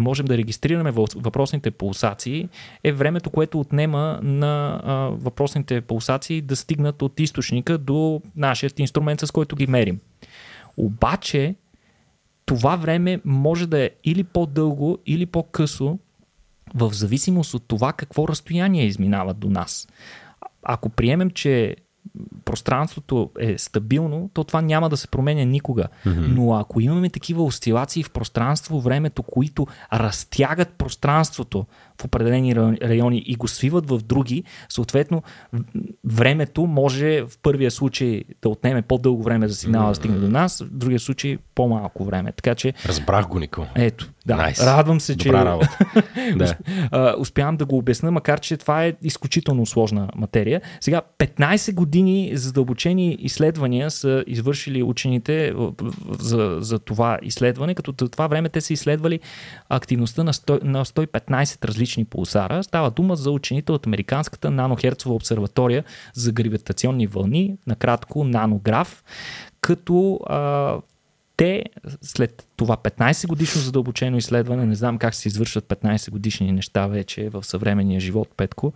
[0.00, 2.48] можем да регистрираме въпросните пулсации,
[2.84, 9.20] е времето, което отнема на а, въпросните пулсации да стигнат от източника до нашия инструмент,
[9.20, 10.00] с който ги мерим.
[10.76, 11.54] Обаче,
[12.46, 15.98] това време може да е или по-дълго, или по-късо,
[16.74, 19.88] в зависимост от това какво разстояние изминава до нас.
[20.62, 21.76] Ако приемем, че
[22.44, 25.84] пространството е стабилно, то това няма да се променя никога.
[26.06, 26.26] Mm-hmm.
[26.26, 31.66] Но ако имаме такива осцилации в пространство, времето, които разтягат пространството
[32.00, 35.22] в определени райони и го свиват в други, съответно
[36.04, 40.62] времето може в първия случай да отнеме по-дълго време за сигнала да стигне до нас,
[40.62, 42.32] в другия случай по-малко време.
[42.32, 42.74] Така че.
[42.86, 43.66] Разбрах го, Нико.
[43.74, 44.34] Ето, да.
[44.36, 44.66] Nice.
[44.66, 45.28] Радвам се, че.
[45.28, 45.78] Добра работа.
[46.36, 47.16] да.
[47.18, 50.60] Успявам да го обясна, макар че това е изключително сложна материя.
[50.80, 55.54] Сега, 15 години задълбочени изследвания са извършили учените
[56.18, 59.20] за, за това изследване, като за това време те са изследвали
[59.68, 62.62] активността на, 100, на 115 различни пулсара.
[62.62, 65.84] Става дума за учените от Американската нанохерцова обсерватория
[66.14, 69.04] за гравитационни вълни, накратко нанограф,
[69.60, 70.76] като а,
[71.36, 71.64] те
[72.02, 77.28] след това 15 годишно задълбочено изследване, не знам как се извършват 15 годишни неща вече
[77.28, 78.72] в съвременния живот, Петко,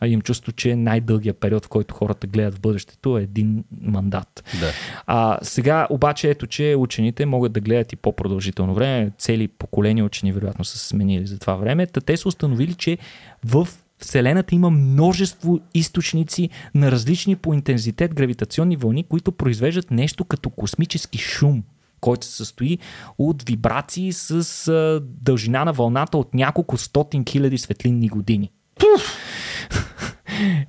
[0.00, 4.44] а имам чувство, че най-дългият период, в който хората гледат в бъдещето е един мандат.
[4.60, 4.72] Да.
[5.06, 9.10] А, сега обаче ето, че учените могат да гледат и по-продължително време.
[9.18, 11.86] Цели поколения учени вероятно са се сменили за това време.
[11.86, 12.98] Та те са установили, че
[13.44, 13.68] в
[13.98, 21.18] Вселената има множество източници на различни по интензитет гравитационни вълни, които произвеждат нещо като космически
[21.18, 21.62] шум
[22.00, 22.78] който се състои
[23.18, 28.50] от вибрации с а, дължина на вълната от няколко стотин хиляди светлинни години.
[28.78, 29.18] Пуф!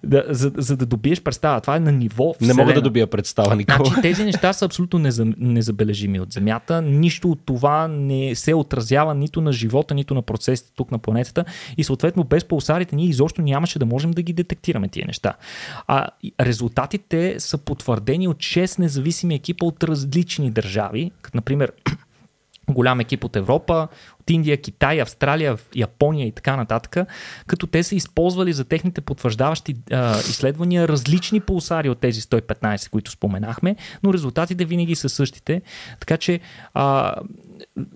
[0.03, 1.61] Да, за, за да добиеш представа.
[1.61, 2.33] Това е на ниво.
[2.33, 2.53] Вселена.
[2.53, 3.85] Не мога да добия представа, Никола.
[3.85, 4.99] Значи, тези неща са абсолютно
[5.37, 6.81] незабележими от Земята.
[6.81, 11.45] Нищо от това не се отразява нито на живота, нито на процесите тук на планетата.
[11.77, 15.33] И съответно, без пулсарите ние изобщо нямаше да можем да ги детектираме тия неща.
[15.87, 16.07] А
[16.41, 21.71] резултатите са потвърдени от 6 независими екипа от различни държави, като например
[22.69, 23.87] голям екип от Европа,
[24.29, 27.07] от Индия, Китай, Австралия, Япония и така нататък,
[27.47, 33.11] като те са използвали за техните потвърждаващи а, изследвания различни пулсари от тези 115, които
[33.11, 35.61] споменахме, но резултатите винаги са същите.
[35.99, 36.39] Така че
[36.73, 37.15] а,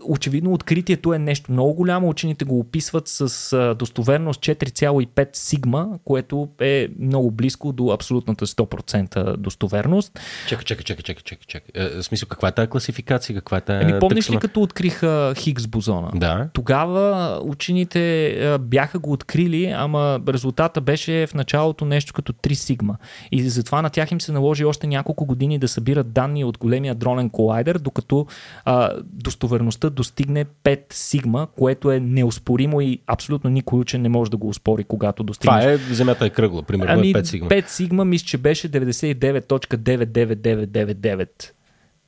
[0.03, 2.09] очевидно откритието е нещо много голямо.
[2.09, 10.19] Учените го описват с достоверност 4,5 сигма, което е много близко до абсолютната 100% достоверност.
[10.47, 11.45] Чакай, чакай, чакай, чакай, чакай.
[11.47, 11.85] чакай.
[11.85, 13.35] Е, в смисъл, каква е тази класификация?
[13.35, 16.11] Каква е тази Еми, помниш ли като откриха Хигс бозона?
[16.23, 16.49] Да.
[16.53, 22.95] Тогава учените бяха го открили, ама резултата беше в началото нещо като 3 сигма.
[23.31, 26.95] И затова на тях им се наложи още няколко години да събират данни от големия
[26.95, 28.27] дронен колайдер, докато
[28.65, 34.37] а, достоверността достигне 5 сигма, което е неоспоримо и абсолютно никой учен не може да
[34.37, 35.59] го успори, когато достигне.
[35.59, 37.49] Това е, земята е кръгла, примерно ами, е 5 сигма.
[37.49, 41.27] 5 сигма мисля, че беше 99.99999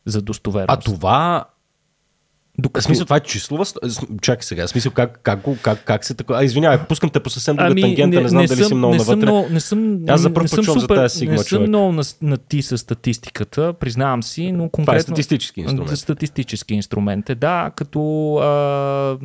[0.05, 0.87] за достоверност.
[0.87, 1.45] А това
[2.59, 2.85] докато...
[2.85, 3.65] Смисъл, това е числова...
[4.21, 6.33] Чакай сега, смисъл, как, как, как, как се така...
[6.33, 8.67] А, извинявай, пускам те по съвсем друга ами, тангента, не, не знам не дали съм,
[8.67, 9.19] си много не навътре.
[9.19, 11.67] Съм много, не съм, Аз за първ път за тази сигма, Не съм човек.
[11.67, 14.85] много на, на ти с статистиката, признавам си, но конкретно...
[14.85, 15.97] Това е статистически инструмент.
[15.97, 19.17] Статистически инструмент е, да, като а,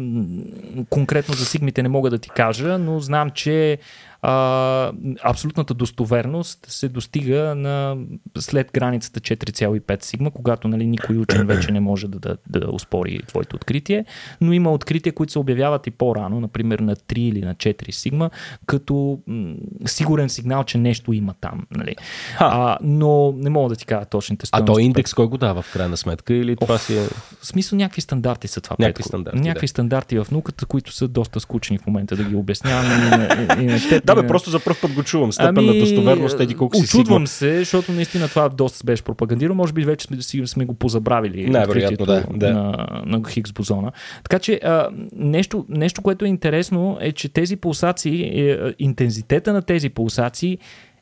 [0.91, 3.79] конкретно за сигмите не мога да ти кажа, но знам, че
[4.23, 7.97] а, абсолютната достоверност се достига на
[8.39, 13.21] след границата 4,5 сигма, когато нали, никой учен вече не може да, да, да успори
[13.27, 14.05] твоето откритие,
[14.41, 18.31] но има открития, които се обявяват и по-рано, например на 3 или на 4 сигма,
[18.67, 19.55] като м-
[19.87, 21.67] сигурен сигнал, че нещо има там.
[21.71, 21.97] Нали.
[22.39, 24.73] А, но не мога да ти кажа точните стоености.
[24.73, 27.03] А то индекс кой го дава в крайна сметка или това си е...
[27.41, 28.77] В смисъл някакви стандарти са това.
[28.79, 29.71] Някакви стандарти, някакви да.
[29.71, 32.87] стандарти в науката, които са доста скучни в момента да ги обяснявам.
[32.87, 35.33] И, и, и, и, да, бе, просто за първ път го чувам.
[35.33, 39.55] Степен ами, на достоверност, еди колко си Очудвам се, защото наистина това доста беше пропагандирано.
[39.55, 41.51] Може би вече сме, сме го позабравили.
[41.51, 42.53] Най-вероятно, да, да.
[42.53, 43.93] На, на Хиггс бозона.
[44.23, 49.63] Така че а, нещо, нещо, което е интересно е, че тези пулсации, е, интензитета на
[49.63, 50.59] тези пулсации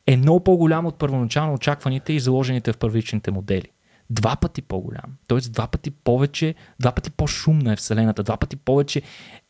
[0.06, 3.68] е много по-голям от първоначално очакваните и заложените в първичните модели
[4.10, 5.16] два пъти по-голям.
[5.28, 9.02] Тоест два пъти повече, два пъти по-шумна е Вселената, два пъти повече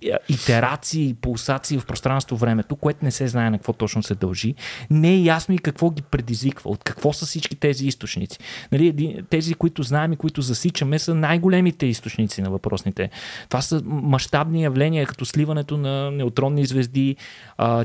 [0.04, 4.54] е, итерации, пулсации в пространство-времето, което не се знае на какво точно се дължи.
[4.90, 8.38] Не е ясно и какво ги предизвиква, от какво са всички тези източници.
[8.72, 13.10] Нали, тези, които знаем и които засичаме, са най-големите източници на въпросните.
[13.48, 17.16] Това са мащабни явления, като сливането на неутронни звезди,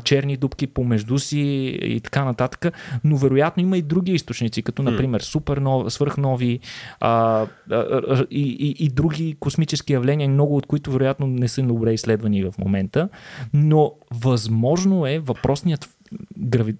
[0.03, 1.39] черни дубки помежду си
[1.81, 2.73] и така нататък.
[3.03, 6.59] Но вероятно има и други източници, като например супернови, свръхнови
[8.31, 12.53] и, и, и други космически явления, много от които вероятно не са добре изследвани в
[12.57, 13.09] момента,
[13.53, 15.89] но възможно е въпросният
[16.37, 16.75] грави...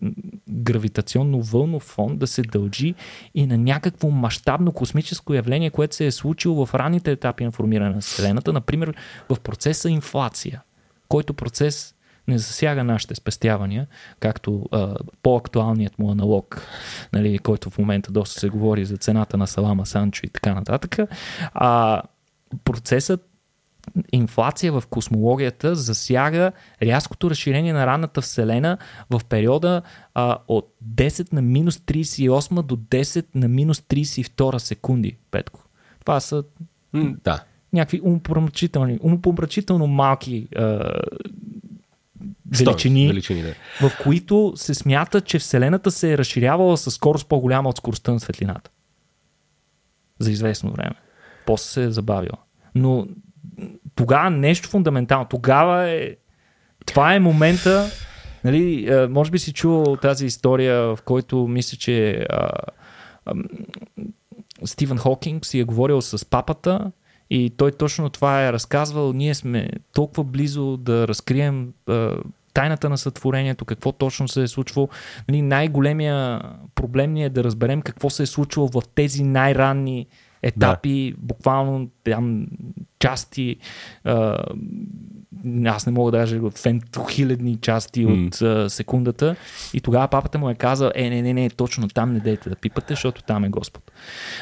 [0.50, 2.96] гравитационно вълнов фон да се дължи
[3.36, 7.96] и на някакво мащабно космическо явление, което се е случило в ранните етапи на формиране
[7.96, 8.94] на Вселената, например
[9.30, 10.62] в процеса инфлация,
[11.08, 11.96] който процес
[12.28, 13.88] не засяга нашите спестявания,
[14.20, 16.68] както а, по-актуалният му аналог,
[17.14, 20.98] нали, който в момента доста се говори за цената на салама Санчо и така нататък.
[21.54, 22.02] А,
[22.64, 23.33] процесът
[24.12, 28.78] инфлация в космологията засяга рязкото разширение на ранната Вселена
[29.10, 29.82] в периода
[30.14, 35.64] а, от 10 на минус 38 до 10 на минус 32 секунди, Петко.
[36.00, 36.44] Това са
[36.94, 37.44] да.
[37.74, 40.94] някакви умопомрачителни, умопомрачително малки а,
[42.60, 43.54] величини, величини да.
[43.82, 48.20] в които се смята, че Вселената се е разширявала със скорост по-голяма от скоростта на
[48.20, 48.72] светлината.
[50.20, 50.96] За известно време.
[51.46, 52.38] После се е забавила.
[52.76, 53.08] Но
[53.96, 55.26] тогава нещо фундаментално.
[55.30, 56.16] Тогава е.
[56.86, 57.86] Това е момента.
[58.44, 62.50] Нали, може би си чувал тази история, в който мисля, че а,
[63.26, 63.34] а,
[64.66, 66.92] Стивен Хокинг си е говорил с папата
[67.30, 69.14] и той точно това е разказвал.
[69.14, 72.16] Ние сме толкова близо да разкрием а,
[72.54, 74.90] тайната на сътворението, какво точно се е случвало.
[75.30, 76.42] Нали, най-големия
[76.76, 80.08] проблем ни е да разберем какво се е случвало в тези най-ранни
[80.44, 81.26] етапи, да.
[81.26, 82.48] буквално там
[83.04, 83.56] части,
[84.04, 84.38] а,
[85.66, 86.40] аз не мога да кажа
[87.12, 88.28] хилядни части mm.
[88.28, 89.36] от а, секундата.
[89.74, 92.56] И тогава папата му е казал, е, не, не, не, точно там не дейте да
[92.56, 93.92] пипате, защото там е Господ.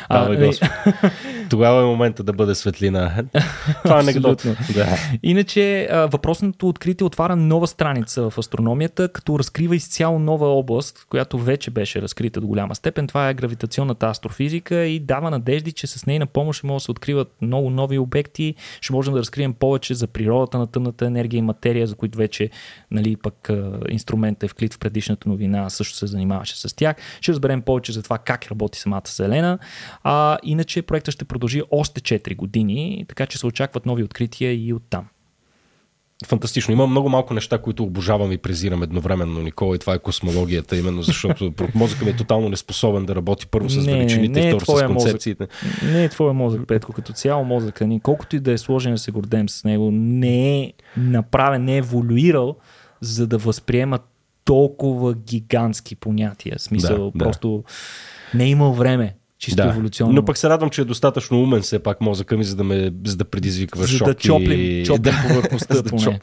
[0.09, 0.69] А, е Господ.
[1.49, 3.23] тогава е момента да бъде светлина.
[3.83, 4.45] Това е анекдот.
[4.75, 4.87] да.
[5.23, 11.71] Иначе въпросното откритие отваря нова страница в астрономията, като разкрива изцяло нова област, която вече
[11.71, 13.07] беше разкрита до голяма степен.
[13.07, 17.31] Това е гравитационната астрофизика и дава надежди, че с нейна помощ могат да се откриват
[17.41, 18.50] много нови обекти,
[18.81, 22.49] ще можем да разкрием повече за природата на тъмната енергия и материя, за които вече
[22.91, 23.49] нали, пък
[23.89, 26.95] инструментът е вклит в предишната новина, също се занимаваше с тях.
[27.21, 29.59] Ще разберем повече за това как работи самата Селена.
[30.03, 34.73] А, иначе проектът ще продължи още 4 години, така че се очакват нови открития и
[34.73, 35.07] оттам
[36.27, 36.71] фантастично.
[36.71, 41.01] Има много малко неща, които обожавам и презирам едновременно, Никола, и това е космологията, именно
[41.01, 45.47] защото мозъкът ми е тотално неспособен да работи първо с величините, не второ с концепциите.
[45.63, 45.93] Мозък.
[45.93, 48.97] Не е твоя мозък, Петко, като цяло мозъка ни, колкото и да е сложен да
[48.97, 52.55] се гордем с него, не е направен, не е еволюирал,
[53.01, 53.99] за да възприема
[54.45, 56.55] толкова гигантски понятия.
[56.57, 57.63] В смисъл, да, просто
[58.33, 58.37] да.
[58.37, 59.69] не е имал време чисто да.
[59.69, 60.13] еволюционно.
[60.13, 62.91] Но пък се радвам, че е достатъчно умен все пак мозъка ми, за да, ме,
[63.05, 64.07] за да предизвиква за шок.
[64.07, 64.85] Да чоплим, и...
[64.85, 66.19] чоплим повърхността да поне.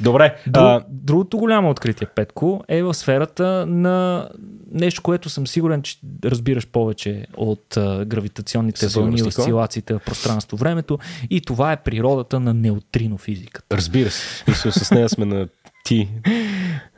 [0.00, 0.36] Добре.
[0.46, 0.84] Друг, а...
[0.88, 4.28] Другото голямо откритие, Петко, е в сферата на
[4.72, 10.98] нещо, което съм сигурен, че разбираш повече от а, гравитационните вълни, осцилациите в пространство-времето
[11.30, 13.76] и това е природата на неутрино физиката.
[13.76, 14.44] Разбира се.
[14.48, 15.48] Мисля, с нея сме на
[15.84, 16.08] ти.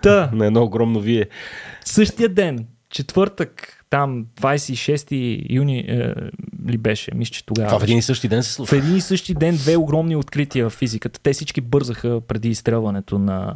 [0.02, 0.30] Та.
[0.32, 1.26] На едно огромно вие.
[1.84, 6.14] Същия ден, четвъртък, там 26 юни е,
[6.68, 7.68] ли беше, мисля, че тогава.
[7.68, 8.76] Това в един и същи ден се случва.
[8.76, 11.20] В един и същи ден две огромни открития в физиката.
[11.22, 13.54] Те всички бързаха преди изстрелването на,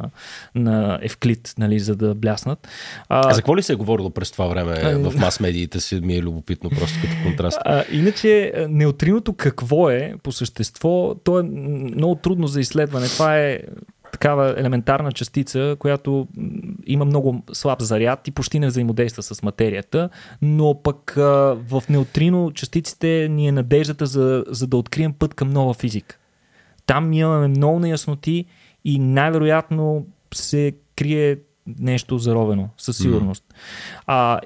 [0.55, 2.67] на Евклид, нали, за да бляснат.
[3.09, 5.95] А, а за какво ли се е говорило през това време а, в мас-медиите си?
[6.01, 7.57] Ми е любопитно просто като контраст.
[7.65, 13.07] А, иначе неутриното какво е по същество, то е много трудно за изследване.
[13.07, 13.59] Това е
[14.17, 16.27] такава елементарна частица, която
[16.85, 20.09] има много слаб заряд и почти не взаимодейства с материята,
[20.41, 25.73] но пък в неутрино частиците ни е надеждата за, за да открием път към нова
[25.73, 26.17] физика.
[26.85, 28.45] Там имаме много неясноти
[28.85, 31.37] и най-вероятно се крие
[31.79, 33.43] нещо заровено, със сигурност.
[33.43, 33.53] Mm.
[34.07, 34.39] А,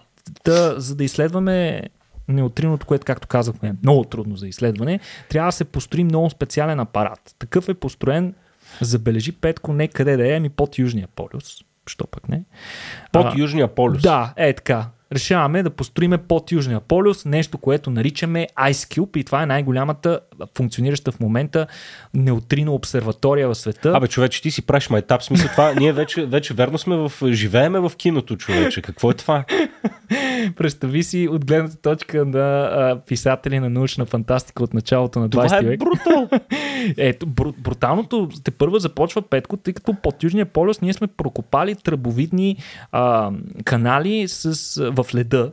[0.45, 1.83] да, за да изследваме
[2.27, 4.99] неутриното, което, както казахме, е много трудно за изследване,
[5.29, 7.35] трябва да се построи много специален апарат.
[7.39, 8.33] Такъв е построен
[8.81, 11.57] Забележи Петко не къде да е, ами под Южния полюс.
[11.87, 12.43] Що пък не?
[13.11, 14.01] Под а, Южния полюс?
[14.01, 19.23] Да, е така решаваме да построиме под Южния полюс нещо, което наричаме Ice Cube и
[19.23, 20.19] това е най-голямата
[20.57, 21.67] функционираща в момента
[22.13, 23.91] неутрино обсерватория в света.
[23.95, 25.23] Абе, човече, ти си правиш майтап.
[25.23, 28.81] Смисъл това, ние вече, вече верно сме в, живееме в киното, човече.
[28.81, 29.43] Какво е това?
[30.57, 35.31] Представи си от гледната точка на а, писатели на научна фантастика от началото на 20
[35.31, 35.79] това е век.
[35.79, 36.29] брутал.
[36.97, 41.75] Ето, бру, бруталното те първа започва Петко, тъй като под Южния полюс ние сме прокопали
[41.75, 42.57] тръбовидни
[42.91, 43.31] а,
[43.65, 45.51] канали с, в леда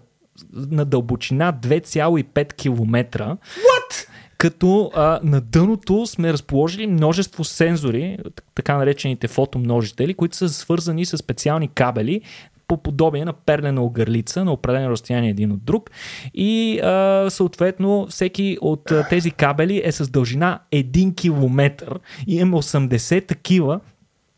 [0.53, 3.37] на дълбочина 2,5 км.
[3.57, 4.09] What?
[4.39, 8.19] Като а, на дъното сме разположили множество сензори,
[8.55, 12.21] така наречените фотомножители, които са свързани с специални кабели,
[12.69, 15.91] по подобие на перлена огърлица на определено разстояние един от друг.
[16.35, 21.99] И а, съответно всеки от а, тези кабели е с дължина 1 км.
[22.27, 23.81] И имаме 80 такива,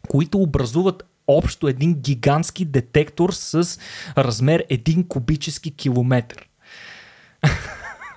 [0.09, 3.79] които образуват общо един гигантски детектор с
[4.19, 6.37] размер 1 кубически километр.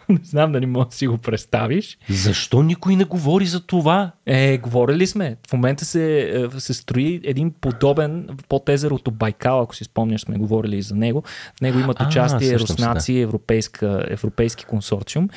[0.09, 1.97] не знам дали можеш да си го представиш.
[2.09, 4.11] Защо никой не говори за това?
[4.25, 5.35] Е, говорили сме.
[5.49, 6.19] В момента се,
[6.55, 10.95] е, се строи един подобен под езерото Байкал, ако си спомняш, сме говорили и за
[10.95, 11.23] него.
[11.57, 13.19] В него имат а, участие руснаци, да.
[13.19, 15.29] европейска, европейски консорциум.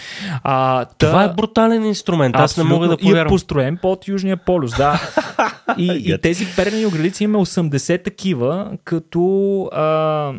[0.43, 1.07] А, та...
[1.07, 2.37] Това е брутален инструмент.
[2.37, 3.27] Аз не мога да повярвам.
[3.27, 5.01] И е построен под Южния полюс, да.
[5.79, 10.33] и, и тези перни огрелици има 80 такива, като а,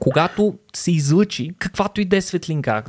[0.00, 2.82] когато се излъчи каквато и да е светлинка,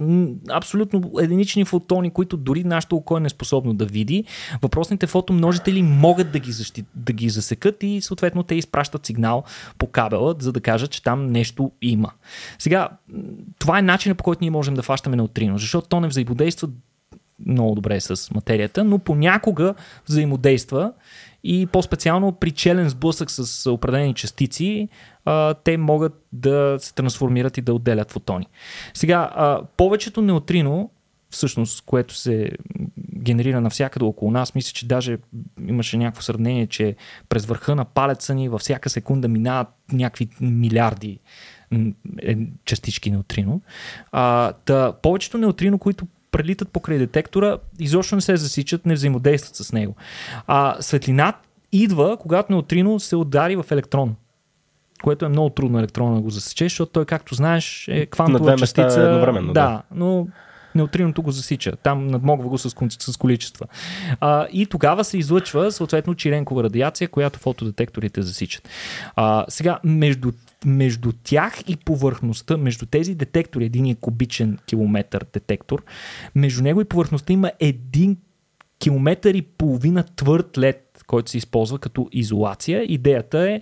[0.50, 4.24] абсолютно единични фотони, които дори нашето око е неспособно да види,
[4.62, 9.44] въпросните фотомножители могат да ги, защит, да ги засекат и съответно те изпращат сигнал
[9.78, 12.12] по кабела, за да кажат, че там нещо има.
[12.60, 12.90] Сега,
[13.60, 16.70] това е начинът по който ние можем да фащаме неутрино, защото то не взаимодейства
[17.46, 19.74] много добре с материята, но понякога
[20.08, 20.94] взаимодейства
[21.44, 24.90] и по-специално при челен сблъсък с определени частици,
[25.28, 28.48] а, те могат да се трансформират и да отделят фотони.
[28.94, 30.90] Сега, а, повечето неутрино,
[31.30, 32.52] всъщност, което се
[33.18, 35.18] генерира навсякъде около нас, мисля, че даже
[35.68, 36.96] имаше някакво сравнение, че
[37.30, 41.20] през върха на палеца ни във всяка секунда минават някакви милиарди
[42.22, 43.62] е, частички неутрино.
[44.12, 49.74] А, та, повечето неутрино, които прелитат покрай детектора, изобщо не се засичат, не взаимодействат с
[49.74, 49.96] него.
[50.48, 51.34] А светлина
[51.72, 54.16] идва, когато неутрино се удари в електрон
[55.04, 59.02] което е много трудно електрона да го засечеш, защото той, както знаеш, е квантова частица.
[59.02, 60.28] Едновременно, да, да, но
[60.76, 61.76] неутриното го засича.
[61.76, 63.66] Там надмогва го с, с количества.
[64.20, 68.70] А, и тогава се излъчва съответно чиренкова радиация, която фотодетекторите засичат.
[69.16, 70.32] А, сега, между
[70.66, 75.84] между тях и повърхността, между тези детектори, един е кубичен километър детектор,
[76.36, 78.18] между него и повърхността има един
[78.80, 82.84] километър и половина твърд лед който се използва като изолация.
[82.84, 83.62] Идеята е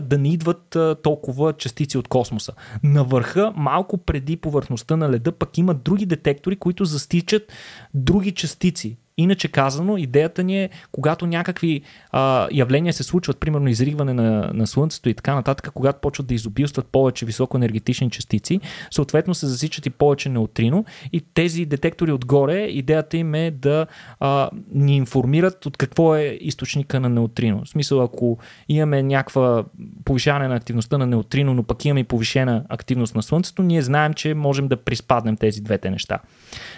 [0.00, 2.52] да не идват толкова частици от космоса.
[2.82, 7.52] На върха, малко преди повърхността на леда, пък има други детектори, които застичат
[7.94, 14.14] други частици Иначе казано, идеята ни е, когато някакви а, явления се случват, примерно изригване
[14.14, 18.60] на, на Слънцето и така нататък, когато почват да изобилстват повече високоенергетични частици,
[18.90, 23.86] съответно се засичат и повече неутрино и тези детектори отгоре, идеята им е да
[24.20, 27.62] а, ни информират от какво е източника на неутрино.
[27.64, 29.64] В смисъл, ако имаме някаква
[30.04, 34.14] повишаване на активността на неутрино, но пък имаме и повишена активност на Слънцето, ние знаем,
[34.14, 36.18] че можем да приспаднем тези двете неща.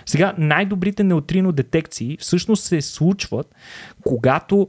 [0.06, 3.54] Сега, най-добрите неутрино детекции всъщност се случват,
[4.04, 4.68] когато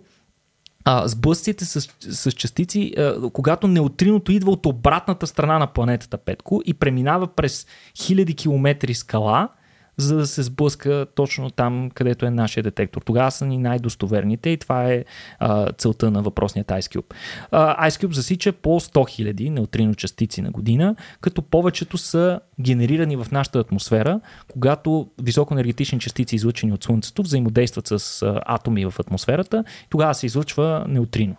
[0.86, 6.61] а, сблъсците с, с частици, а, когато неутриното идва от обратната страна на планетата Петко
[6.66, 9.49] и преминава през хиляди километри скала–
[9.98, 13.02] за да се сблъска точно там, където е нашия детектор.
[13.02, 15.06] Тогава са ни най-достоверните и това е
[15.39, 17.14] а, целта на въпросният IceCube.
[17.52, 23.28] А, IceCube засича по 100 000 неутрино частици на година, като повечето са генерирани в
[23.32, 30.14] нашата атмосфера, когато високоенергетични частици, излъчени от Слънцето, взаимодействат с а, атоми в атмосферата, тогава
[30.14, 31.36] се излъчва неутрино.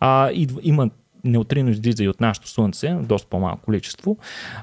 [0.00, 0.90] А, и, има
[1.24, 4.16] неутрино излиза и от нашето Слънце, доста по-малко количество,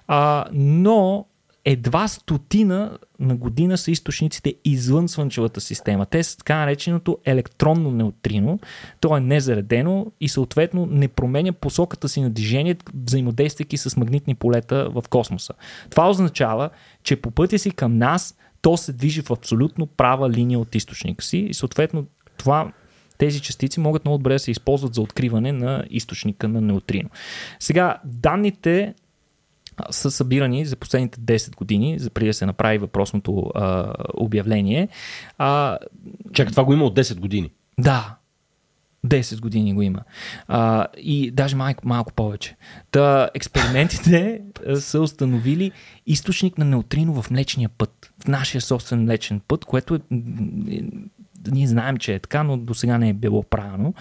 [0.07, 1.25] а, но
[1.65, 6.05] едва стотина на година са източниците извън Слънчевата система.
[6.05, 8.59] Те са така нареченото електронно неутрино.
[8.99, 14.89] То е незаредено и съответно не променя посоката си на движение, взаимодействайки с магнитни полета
[14.89, 15.53] в космоса.
[15.89, 16.69] Това означава,
[17.03, 21.23] че по пътя си към нас то се движи в абсолютно права линия от източника
[21.23, 22.05] си и съответно
[22.37, 22.71] това
[23.17, 27.09] тези частици могат много добре да се използват за откриване на източника на неутрино.
[27.59, 28.93] Сега, данните
[29.89, 34.87] са събирани за последните 10 години, за преди да се направи въпросното а, обявление.
[35.37, 35.77] А,
[36.33, 37.51] Чакай, това го има от 10 години.
[37.79, 38.15] Да,
[39.07, 39.99] 10 години го има.
[40.47, 42.55] А, и даже малко, малко повече.
[42.91, 44.41] Та, експериментите
[44.79, 45.71] са установили
[46.05, 48.13] източник на неутрино в Млечния път.
[48.23, 49.99] В нашия собствен Млечен път, което е
[51.51, 53.93] ние знаем, че е така, но до сега не е било правилно,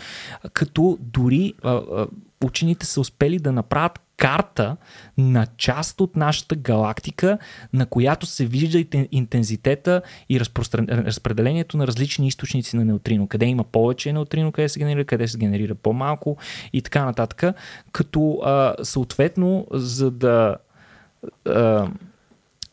[0.52, 2.06] като дори а, а,
[2.44, 4.76] учените са успели да направят карта
[5.18, 7.38] на част от нашата галактика,
[7.72, 10.40] на която се вижда интензитета и
[10.80, 13.28] разпределението на различни източници на неутрино.
[13.28, 16.36] Къде има повече неутрино, къде се генерира, къде се генерира по-малко
[16.72, 17.56] и така нататък.
[17.92, 20.56] Като а, съответно, за да,
[21.44, 21.88] а,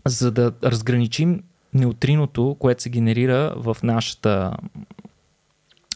[0.06, 1.44] за да разграничим
[1.74, 4.52] неутриното, което се генерира в нашата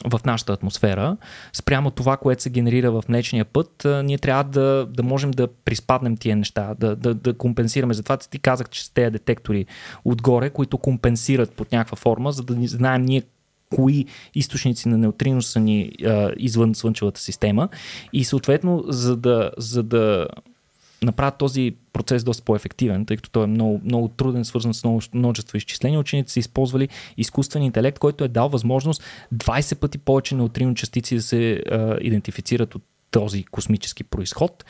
[0.05, 1.17] в нашата атмосфера,
[1.53, 6.17] спрямо това, което се генерира в Млечния път, ние трябва да, да можем да приспаднем
[6.17, 7.93] тия неща, да, да, да компенсираме.
[7.93, 9.65] Затова ти казах, че с тези детектори
[10.05, 13.23] отгоре, които компенсират под някаква форма, за да знаем ние
[13.75, 17.69] кои източници на неутрино са ни а, извън Слънчевата система
[18.13, 20.27] и съответно, за да, за да
[21.03, 24.83] направят този процес доста по-ефективен, тъй като той е много, много труден, свързан с
[25.13, 25.99] множество изчисления.
[25.99, 29.03] Учените са използвали изкуствен интелект, който е дал възможност
[29.35, 34.65] 20 пъти повече неутрино частици да се а, идентифицират от този космически происход.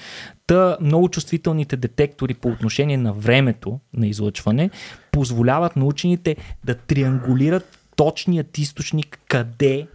[0.48, 4.70] Та много чувствителните детектори по отношение на времето на излъчване
[5.12, 9.88] позволяват на учените да триангулират точният източник къде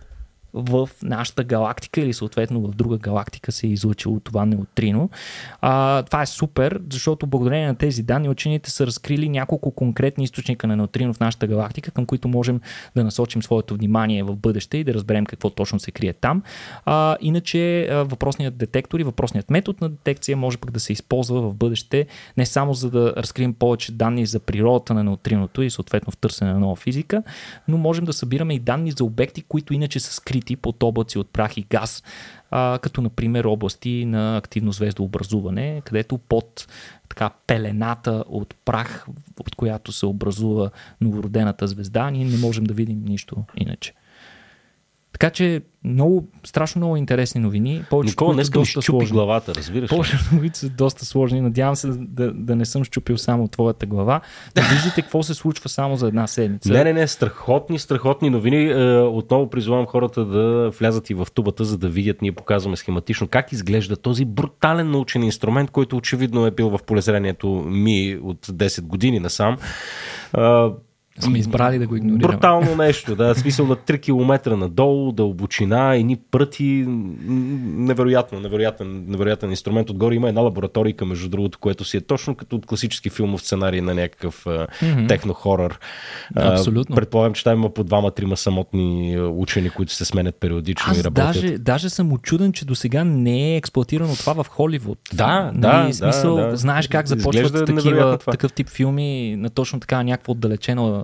[0.54, 5.10] в нашата галактика или съответно в друга галактика се е излучило това неутрино.
[5.60, 10.66] А, това е супер, защото благодарение на тези данни учените са разкрили няколко конкретни източника
[10.66, 12.60] на неутрино в нашата галактика, към които можем
[12.96, 16.42] да насочим своето внимание в бъдеще и да разберем какво точно се крие там.
[16.84, 21.54] А, иначе въпросният детектор и въпросният метод на детекция може пък да се използва в
[21.54, 26.16] бъдеще не само за да разкрием повече данни за природата на неутриното и съответно в
[26.16, 27.22] търсене на нова физика,
[27.68, 31.30] но можем да събираме и данни за обекти, които иначе са скрити под облаци от
[31.30, 32.02] прах и газ,
[32.50, 36.66] а, като например области на активно звездообразуване, където под
[37.08, 39.06] така пелената от прах,
[39.40, 40.70] от която се образува
[41.00, 43.92] новородената звезда, ние не можем да видим нищо иначе.
[45.14, 47.84] Така че много, страшно много интересни новини.
[47.90, 49.10] Повече Никола, днес ми щупи сложни.
[49.10, 49.96] главата, разбираш ли?
[49.96, 51.40] Повече новини са доста сложни.
[51.40, 54.20] Надявам се да, да не съм щупил само твоята глава.
[54.54, 56.72] Да виждате какво се случва само за една седмица.
[56.72, 58.64] Не, не, не, страхотни, страхотни новини.
[58.64, 63.28] Е, отново призовавам хората да влязат и в тубата, за да видят, ние показваме схематично
[63.28, 68.80] как изглежда този брутален научен инструмент, който очевидно е бил в полезрението ми от 10
[68.80, 69.56] години насам
[70.38, 70.40] е,
[71.20, 72.32] сме избрали да го игнорираме.
[72.32, 73.34] Брутално нещо, да.
[73.34, 76.84] Смисъл на 3 км надолу, дълбочина, едни пръти.
[76.88, 79.90] Невероятно, невероятен, невероятен инструмент.
[79.90, 83.80] Отгоре има една лабораторика, между другото, което си е точно като от класически филмов сценарий
[83.80, 85.08] на някакъв mm-hmm.
[85.08, 85.78] технохорър.
[86.36, 86.96] Абсолютно.
[86.96, 91.34] Предполагам, че там има по двама-трима самотни учени, които се сменят периодично Аз и работят.
[91.34, 94.98] Даже, даже съм очуден, че до сега не е експлуатирано това в Холивуд.
[95.14, 95.72] Да, да.
[95.72, 96.56] Нали, смисъл, да, да.
[96.56, 101.03] Знаеш как започват такива, такъв тип филми на точно така някакво отдалечено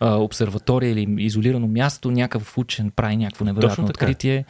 [0.00, 4.44] а, обсерватория или изолирано място, някакъв учен прави някакво невероятно откритие.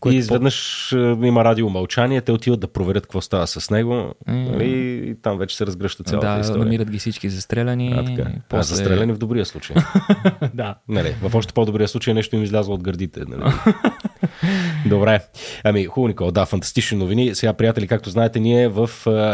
[0.00, 1.24] Което и изведнъж по...
[1.24, 4.62] има радиомълчание, те отиват да проверят какво става с него mm.
[4.62, 6.64] и там вече се разгръща цялата да, история.
[6.64, 7.94] намират ги всички застреляни.
[7.96, 8.30] А, така.
[8.48, 8.58] После...
[8.58, 9.76] а застреляни в добрия случай.
[10.54, 10.74] да.
[10.88, 13.20] Нали, в още по-добрия случай нещо им излязло от гърдите.
[13.28, 13.52] Нали.
[14.86, 15.20] Добре.
[15.64, 16.32] Ами, хубаво, Никола.
[16.32, 17.34] Да, фантастични новини.
[17.34, 18.90] Сега, приятели, както знаете, ние в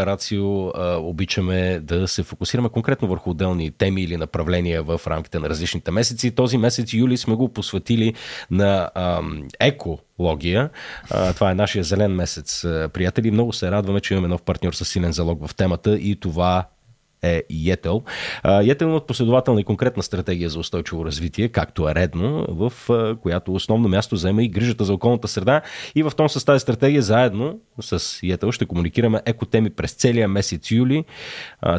[0.07, 0.71] Рацио
[1.09, 6.31] обичаме да се фокусираме конкретно върху отделни теми или направления в рамките на различните месеци.
[6.31, 8.15] Този месец юли сме го посветили
[8.51, 10.71] на ам, екология.
[11.11, 12.61] А, това е нашия зелен месец,
[12.93, 13.31] приятели.
[13.31, 16.65] Много се радваме, че имаме нов партньор с силен залог в темата и това
[17.23, 18.03] е Йетел.
[18.63, 22.73] Йетел имат последователна и конкретна стратегия за устойчиво развитие, както е редно, в
[23.23, 25.63] която основно място заема и грижата за околната среда.
[25.95, 30.71] И в том с тази стратегия заедно с Йетел ще комуникираме екотеми през целия месец
[30.71, 31.05] юли.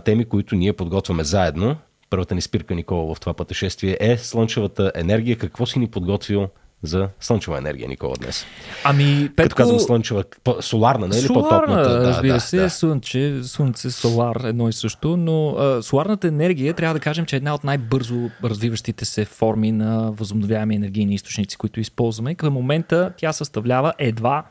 [0.05, 1.75] Теми, които ние подготвяме заедно.
[2.09, 5.37] Първата ни спирка, Никола, в това пътешествие е слънчевата енергия.
[5.37, 6.47] Какво си ни подготвил
[6.83, 8.45] за слънчева енергия, Никола, днес.
[8.83, 9.43] Ами, Петко...
[9.43, 10.23] Като казвам слънчева,
[10.61, 11.99] соларна, не е ли по-топната?
[11.99, 12.69] Да, разбира да, се, да.
[12.69, 17.37] слънче, слънце, солар, едно и също, но а, соларната енергия трябва да кажем, че е
[17.37, 22.35] една от най-бързо развиващите се форми на възобновяеми енергийни източници, които използваме.
[22.35, 24.45] Към момента тя съставлява едва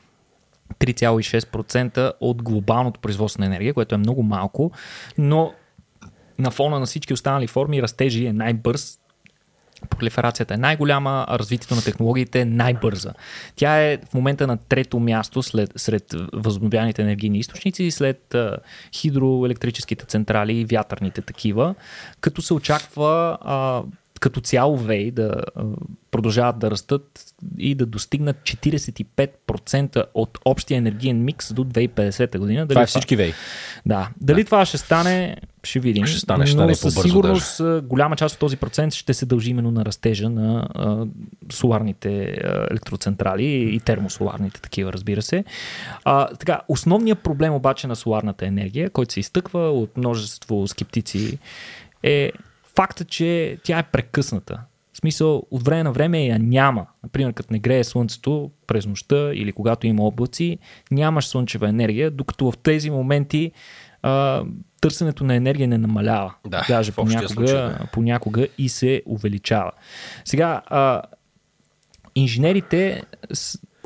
[0.81, 4.71] 3,6% от глобалното производство на енергия, което е много малко,
[5.19, 5.53] но
[6.39, 8.99] на фона на всички останали форми растежи е най-бърз
[9.91, 13.13] пролиферацията е най-голяма, а развитието на технологиите е най-бърза.
[13.57, 18.57] Тя е в момента на трето място след, сред възобновяемите енергийни източници, след а,
[18.93, 21.75] хидроелектрическите централи и вятърните такива,
[22.21, 23.83] като се очаква а,
[24.25, 25.35] като цяло ВЕЙ да
[26.11, 32.67] продължават да растат и да достигнат 45% от общия енергиен микс до 2050 година.
[32.67, 33.33] Дали това е всички ВЕЙ.
[33.87, 34.09] Да.
[34.21, 34.45] Дали да.
[34.45, 36.07] това ще стане, ще видим.
[36.07, 37.81] Ще стане, ще но със сигурност даже.
[37.81, 41.07] голяма част от този процент ще се дължи именно на растежа на а,
[41.53, 45.45] соларните а, електроцентрали и термосоларните такива, разбира се.
[46.05, 51.39] А, така, основният проблем обаче на соларната енергия, който се изтъква от множество скептици
[52.05, 52.33] е
[52.77, 54.61] факта, че тя е прекъсната.
[54.93, 56.87] В смисъл, от време на време я няма.
[57.03, 60.59] Например, като не грее слънцето през нощта или когато има облаци,
[60.91, 63.53] нямаш слънчева енергия, докато в тези моменти
[64.03, 64.45] а,
[64.81, 66.35] търсенето на енергия не намалява.
[66.47, 67.87] Да, Даже понякога, случай, да.
[67.93, 69.71] понякога и се увеличава.
[70.25, 71.03] Сега, а,
[72.15, 73.03] инженерите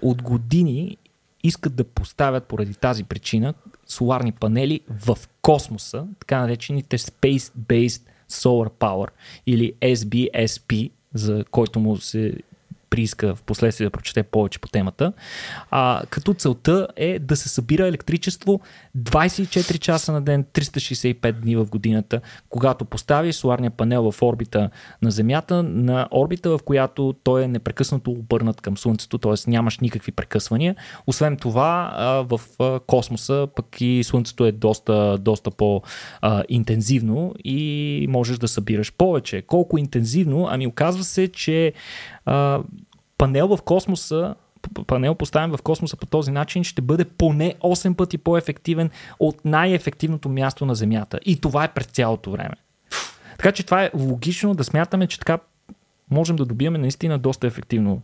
[0.03, 0.97] от години
[1.45, 3.55] искат да поставят поради тази причина
[3.87, 9.09] соларни панели в космоса, така наречените Space-Based Solar Power
[9.47, 12.35] или SBSP, за който му се
[12.91, 15.13] прииска в последствие да прочете повече по темата.
[15.71, 18.61] А, като целта е да се събира електричество
[18.99, 24.71] 24 часа на ден, 365 дни в годината, когато поставиш соларния панел в орбита
[25.03, 29.51] на Земята, на орбита, в която той е непрекъснато обърнат към Слънцето, т.е.
[29.51, 30.77] нямаш никакви прекъсвания.
[31.07, 31.93] Освен това,
[32.29, 32.41] в
[32.87, 39.43] космоса пък и Слънцето е доста, доста по-интензивно и можеш да събираш повече.
[39.43, 40.49] Колко интензивно?
[40.51, 41.73] Ами оказва се, че
[43.19, 44.35] панел в космоса
[44.87, 50.29] панел, поставен в космоса по този начин, ще бъде поне 8 пъти по-ефективен от най-ефективното
[50.29, 51.21] място на Земята.
[51.25, 52.55] И това е през цялото време.
[53.37, 55.39] Така че това е логично да смятаме, че така
[56.11, 58.03] можем да добиваме наистина доста ефективно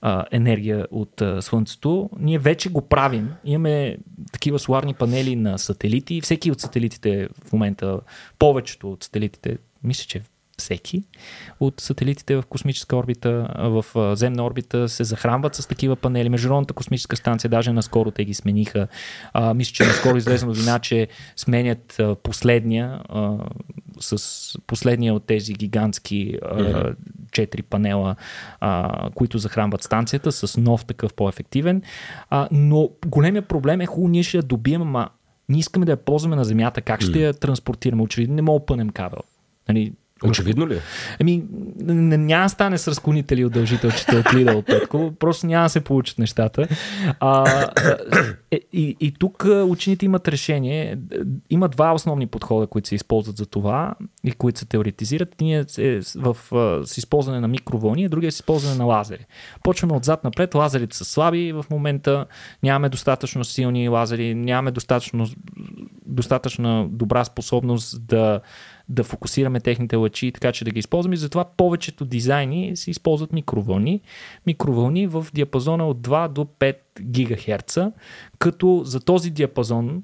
[0.00, 2.10] а, енергия от а, Слънцето.
[2.18, 3.34] Ние вече го правим.
[3.44, 3.96] Имаме
[4.32, 6.20] такива соларни панели на сателити.
[6.20, 8.00] Всеки от сателитите в момента,
[8.38, 10.22] повечето от сателитите, мисля, че
[10.58, 11.04] всеки
[11.60, 16.28] от сателитите в космическа орбита, в земна орбита се захранват с такива панели.
[16.28, 18.88] Международната космическа станция, даже наскоро те ги смениха.
[19.32, 23.38] А, мисля, че наскоро излезе новина, че сменят последния а,
[24.00, 26.94] с последния от тези гигантски а,
[27.32, 28.16] четири панела,
[28.60, 31.82] а, които захранват станцията с нов такъв по-ефективен.
[32.30, 35.08] А, но големия проблем е хубаво, ние ще я добием, ама
[35.48, 36.82] ние искаме да я ползваме на Земята.
[36.82, 38.02] Как ще я транспортираме?
[38.02, 39.20] Очевидно не мога да пънем кабел.
[39.68, 39.92] Нали,
[40.24, 40.80] Очевидно ли?
[41.20, 41.44] Еми,
[41.78, 46.68] няма да стане с разклонители удължителчета от Lidl Петко, просто няма да се получат нещата.
[47.20, 47.44] А,
[48.50, 50.98] е, и, и тук учените имат решение.
[51.50, 53.94] Има два основни подхода, които се използват за това
[54.24, 55.40] и които се теоретизират.
[55.40, 56.36] Ние е в,
[56.84, 59.26] с използване на микровълни, а другия е с използване на лазери.
[59.62, 60.54] Почваме отзад напред.
[60.54, 62.26] Лазерите са слаби в момента.
[62.62, 65.26] Нямаме достатъчно силни лазери, нямаме достатъчно,
[66.06, 68.40] достатъчно добра способност да
[68.92, 71.14] да фокусираме техните лъчи, така че да ги използваме.
[71.14, 74.00] И затова повечето дизайни се използват микровълни.
[74.46, 77.78] Микровълни в диапазона от 2 до 5 ГГц,
[78.38, 80.02] като за този диапазон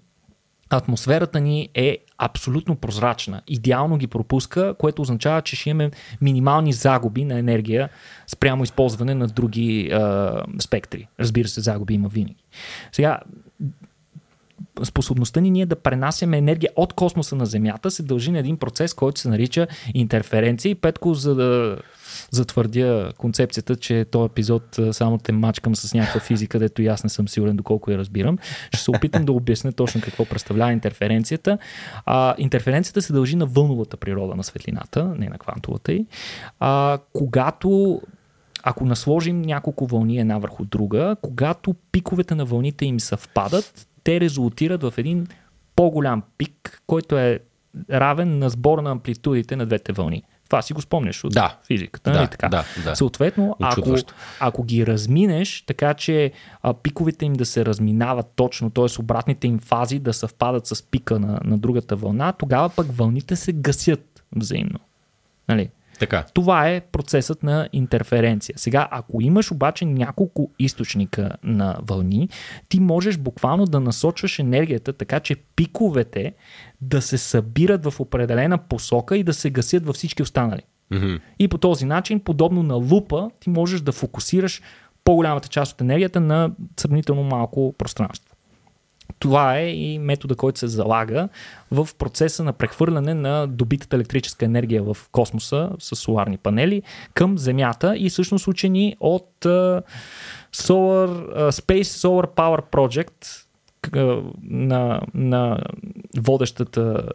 [0.70, 3.42] атмосферата ни е абсолютно прозрачна.
[3.46, 7.88] Идеално ги пропуска, което означава, че ще имаме минимални загуби на енергия
[8.26, 9.98] спрямо използване на други е,
[10.60, 11.08] спектри.
[11.20, 12.44] Разбира се, загуби има винаги.
[12.92, 13.20] Сега,
[14.84, 18.94] способността ни ние да пренасяме енергия от космоса на Земята се дължи на един процес,
[18.94, 20.70] който се нарича интерференция.
[20.70, 21.78] И Петко, за да
[22.30, 27.10] затвърдя концепцията, че този епизод само те мачкам с някаква физика, дето и аз не
[27.10, 28.38] съм сигурен доколко я разбирам.
[28.74, 31.58] Ще се опитам да обясня точно какво представлява интерференцията.
[32.06, 36.06] А, интерференцията се дължи на вълновата природа на светлината, не на квантовата й.
[36.60, 38.00] А, когато
[38.62, 44.82] ако насложим няколко вълни една върху друга, когато пиковете на вълните им съвпадат, те резултират
[44.82, 45.26] в един
[45.76, 47.40] по-голям пик, който е
[47.90, 50.22] равен на сбора на амплитудите на двете вълни.
[50.48, 51.56] Това си го спомняш от да.
[51.66, 52.10] физиката.
[52.10, 52.48] Нали да, така?
[52.48, 52.96] Да, да.
[52.96, 53.96] Съответно, ако,
[54.40, 56.32] ако ги разминеш, така че
[56.62, 59.00] а, пиковете им да се разминават точно, т.е.
[59.00, 63.52] обратните им фази да съвпадат с пика на, на другата вълна, тогава пък вълните се
[63.52, 64.78] гасят взаимно.
[65.48, 65.70] Нали?
[65.98, 66.24] Така.
[66.34, 68.54] Това е процесът на интерференция.
[68.58, 72.28] Сега, ако имаш обаче няколко източника на вълни,
[72.68, 76.34] ти можеш буквално да насочваш енергията така, че пиковете
[76.80, 80.62] да се събират в определена посока и да се гасят във всички останали.
[80.92, 81.20] Mm-hmm.
[81.38, 84.62] И по този начин, подобно на лупа, ти можеш да фокусираш
[85.04, 88.27] по-голямата част от енергията на сравнително малко пространство.
[89.18, 91.28] Това е и метода, който се залага
[91.70, 96.82] в процеса на прехвърляне на добитата електрическа енергия в космоса с соларни панели
[97.14, 99.30] към Земята и всъщност учени от
[100.54, 101.08] Solar,
[101.50, 103.47] Space Solar Power Project,
[104.42, 105.58] на, на
[106.16, 107.08] водещата,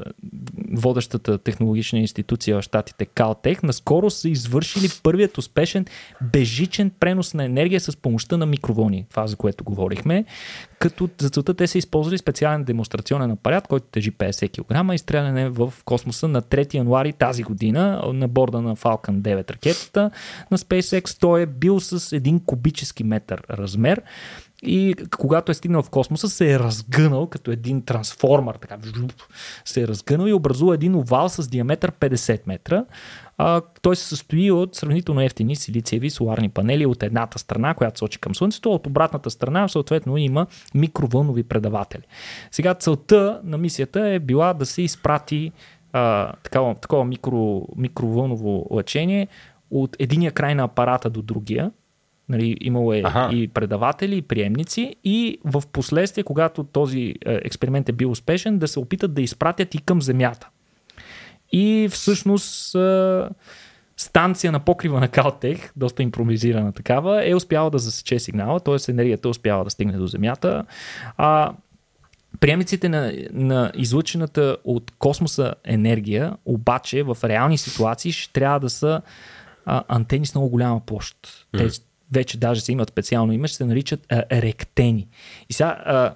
[0.74, 5.86] водещата технологична институция в щатите Caltech, наскоро са извършили първият успешен
[6.22, 9.06] бежичен пренос на енергия с помощта на микровълни.
[9.10, 10.26] Това за което говорихме.
[10.80, 15.50] Като за целта те са използвали специален демонстрационен апарат, който тежи 50 кг и стреляне
[15.50, 20.12] в космоса на 3 януари тази година на борда на Falcon 9 ракетата
[20.52, 21.20] на SpaceX.
[21.20, 24.02] Той е бил с 1 кубически метър размер
[24.66, 28.78] и когато е стигнал в космоса, се е разгънал като един трансформер, така,
[29.66, 32.86] се е разгънал и образува един овал с диаметър 50 метра.
[33.38, 38.20] А, той се състои от сравнително ефтини силициеви соларни панели от едната страна, която сочи
[38.20, 42.04] към Слънцето, от обратната страна съответно има микровълнови предаватели.
[42.52, 45.52] Сега целта на мисията е била да се изпрати
[45.94, 49.28] а, такова, такова микро, микровълново лъчение
[49.72, 51.72] от единия край на апарата до другия,
[52.30, 53.36] Нали, имало е ага.
[53.36, 58.68] и предаватели, и приемници и в последствие, когато този е, експеримент е бил успешен, да
[58.68, 60.50] се опитат да изпратят и към Земята.
[61.52, 63.22] И всъщност е,
[63.98, 68.92] станция на покрива на Калтех, доста импровизирана такава, е успяла да засече сигнала, т.е.
[68.92, 70.66] енергията е успяла да стигне до Земята.
[71.18, 71.54] А,
[72.40, 79.02] Приемниците на, на излъчената от космоса енергия, обаче в реални ситуации ще трябва да са
[79.66, 81.18] а, антени с много голяма площ.
[81.54, 81.58] Mm.
[81.58, 81.82] Те
[82.14, 85.08] вече даже се имат специално име, ще се наричат а, ректени.
[85.50, 86.16] И сега, а,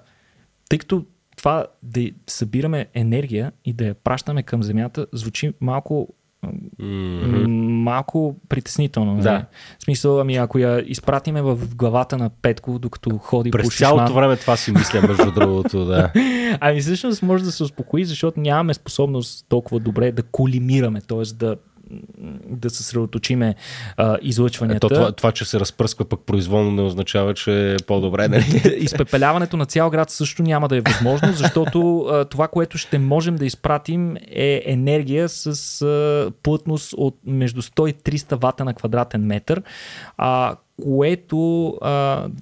[0.69, 1.05] тъй като
[1.37, 6.07] това да събираме енергия и да я пращаме към Земята, звучи малко
[6.81, 7.47] Mm-hmm.
[7.83, 9.21] Малко притеснително.
[9.21, 9.31] Да.
[9.31, 9.45] Не?
[9.79, 13.89] В смисъл, ами ако я изпратиме в главата на Петко, докато ходи През по шишман...
[13.89, 16.11] цялото време това си мисля, между другото, да.
[16.59, 21.35] Ами всъщност може да се успокои, защото нямаме способност толкова добре да колимираме, т.е.
[21.35, 21.55] да
[22.49, 23.55] да съсредоточиме
[23.97, 24.87] а, излъчванията.
[24.87, 28.27] Ето, това, това, че се разпръсква пък произволно не означава, че е по-добре.
[28.27, 28.61] Нали?
[28.77, 33.35] Изпепеляването на цял град също няма да е възможно, защото а, това, което ще можем
[33.35, 39.25] да изпратим е енергия с а, плътност от между 100 и 300 вата на квадратен
[39.25, 39.61] метър,
[40.17, 41.89] а, което а,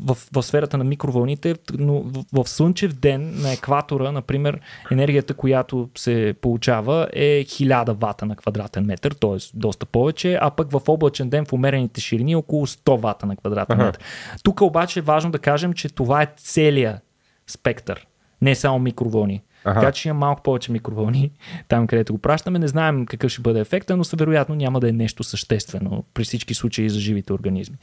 [0.04, 4.60] в, в сферата на микровълните, но в, в слънчев ден на екватора, например,
[4.92, 9.38] енергията, която се получава е 1000 вата на квадратен метър, т.е.
[9.54, 13.36] доста повече, а пък в облачен ден в умерените ширини е около 100 вата на
[13.36, 14.02] квадратен метър.
[14.44, 17.00] Тук обаче е важно да кажем, че това е целият
[17.48, 18.08] спектър,
[18.42, 19.44] не само микровълни.
[19.66, 19.80] Ага.
[19.80, 21.32] Така че има малко повече микровълни
[21.68, 22.60] там, където го пращаме.
[22.60, 26.54] Не знаем какъв ще бъде ефекта, но вероятно няма да е нещо съществено при всички
[26.54, 27.78] случаи за живите организми.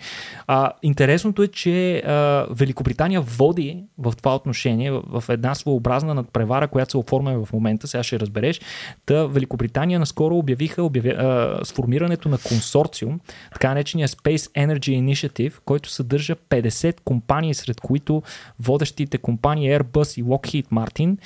[0.46, 6.90] А, интересното е, че а, Великобритания води в това отношение в една своеобразна надпревара, която
[6.90, 8.60] се оформя в момента, сега ще разбереш.
[9.06, 13.20] Та Великобритания наскоро обявиха обяви, а, сформирането на консорциум,
[13.52, 18.22] така наречения Space Energy Initiative, който съдържа 50 компании, сред които
[18.60, 21.16] водещите компании Airbus и Lockheed Martin,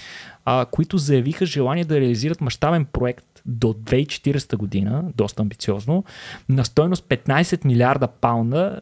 [0.47, 6.05] а, които заявиха желание да реализират мащабен проект до 2040 година, доста амбициозно,
[6.49, 8.80] на стойност 15 милиарда паунда.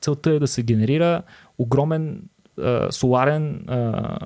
[0.00, 1.22] Целта е да се генерира
[1.58, 2.22] огромен
[2.60, 4.18] а, соларен а,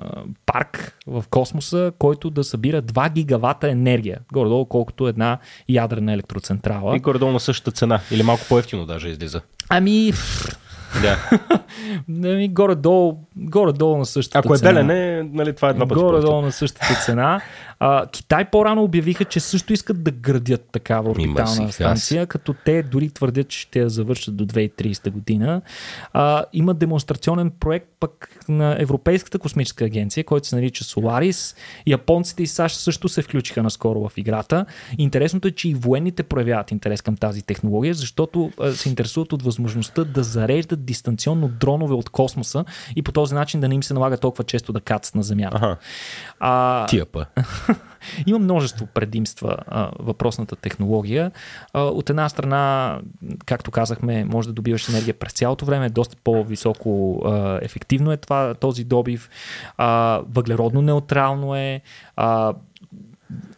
[0.45, 6.95] парк в космоса, който да събира 2 гигавата енергия, горе-долу колкото една ядрена електроцентрала.
[6.95, 9.41] И горе-долу на същата цена, или малко по-ефтино даже излиза.
[9.69, 10.13] Ами,
[11.01, 11.17] Да.
[12.29, 14.71] Ами, горе-долу, горе-долу на същата Ако е цена.
[14.73, 17.41] белене, нали, това е два пъти Горе-долу на същата цена.
[17.79, 23.09] А, Китай по-рано обявиха, че също искат да градят такава орбитална станция, като те дори
[23.09, 25.61] твърдят, че ще я завършат до 2030 година.
[26.13, 31.57] А, има демонстрационен проект пък на Европейската космическа агенция, който се нарича Solaris.
[31.87, 34.65] Японците и САЩ също се включиха наскоро в играта.
[34.97, 40.03] Интересното е, че и военните проявяват интерес към тази технология, защото се интересуват от възможността
[40.03, 42.65] да зареждат дистанционно дронове от космоса
[42.95, 45.57] и по този начин да не им се налага толкова често да кацат на Земята.
[45.61, 45.77] Ага.
[46.39, 47.25] А, Тия па.
[48.27, 51.31] има множество предимства а, въпросната технология.
[51.73, 52.99] А, от една страна,
[53.45, 58.53] както казахме, може да добиваш енергия през цялото време, доста по-високо а, ефективно е това,
[58.53, 59.29] този добив,
[59.77, 61.81] а, въглеродно неутрално е,
[62.15, 62.53] а,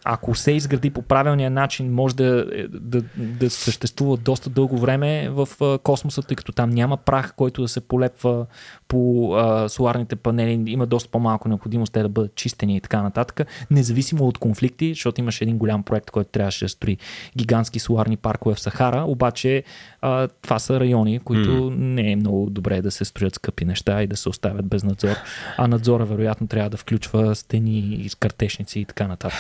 [0.10, 5.48] ако се изгради по правилния начин, може да, да, да съществува доста дълго време в
[5.84, 8.46] космоса, тъй като там няма прах, който да се полепва
[8.88, 10.72] по а, соларните панели.
[10.72, 13.48] Има доста по-малко необходимост те да бъдат чистени и така нататък.
[13.72, 16.98] Независимо от конфликти, защото имаше един голям проект, който трябваше да строи
[17.38, 19.64] гигантски соларни паркове в Сахара, обаче
[20.02, 21.76] а, това са райони, които mm.
[21.76, 25.16] не е много добре да се строят скъпи неща и да се оставят без надзор.
[25.58, 29.40] А надзора вероятно трябва да включва стени, картешници и така нататък.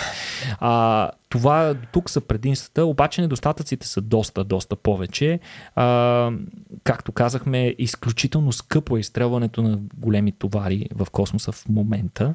[0.59, 5.39] А, това тук са предимствата, обаче недостатъците са доста, доста повече.
[5.75, 6.31] А,
[6.83, 12.33] както казахме, изключително скъпо е изстрелването на големи товари в космоса в момента.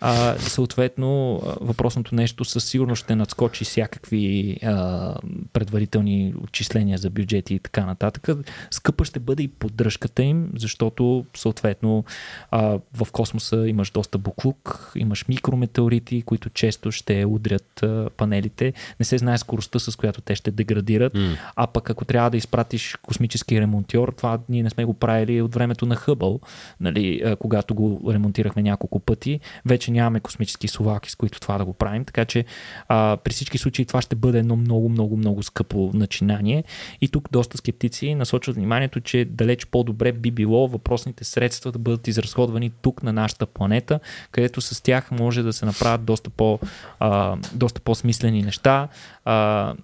[0.00, 5.14] А, съответно, въпросното нещо със сигурност ще надскочи всякакви а,
[5.52, 8.28] предварителни отчисления за бюджети и така нататък.
[8.70, 12.04] Скъпа ще бъде и поддръжката им, защото съответно
[12.50, 18.72] а, в космоса имаш доста буклук, имаш микрометеорити, които често ще удрят а, панелите.
[19.00, 21.14] Не се знае скоростта, с която те ще деградират.
[21.14, 21.36] Mm.
[21.56, 25.54] А пък ако трябва да изпратиш космически ремонтьор, това ние не сме го правили от
[25.54, 26.40] времето на Хъбъл,
[26.80, 29.40] нали, когато го ремонтирахме няколко пъти.
[29.66, 32.04] Вече нямаме космически словаки, с които това да го правим.
[32.04, 32.44] Така че
[32.88, 36.64] а, при всички случаи това ще бъде едно много, много, много скъпо начинание.
[37.00, 42.08] И тук доста скептици насочват вниманието, че далеч по-добре би било въпросните средства да бъдат
[42.08, 46.58] изразходвани тук на нашата планета, където с тях може да се направят доста, по,
[47.00, 48.88] а, доста по-смислени неща.
[49.24, 49.74] А,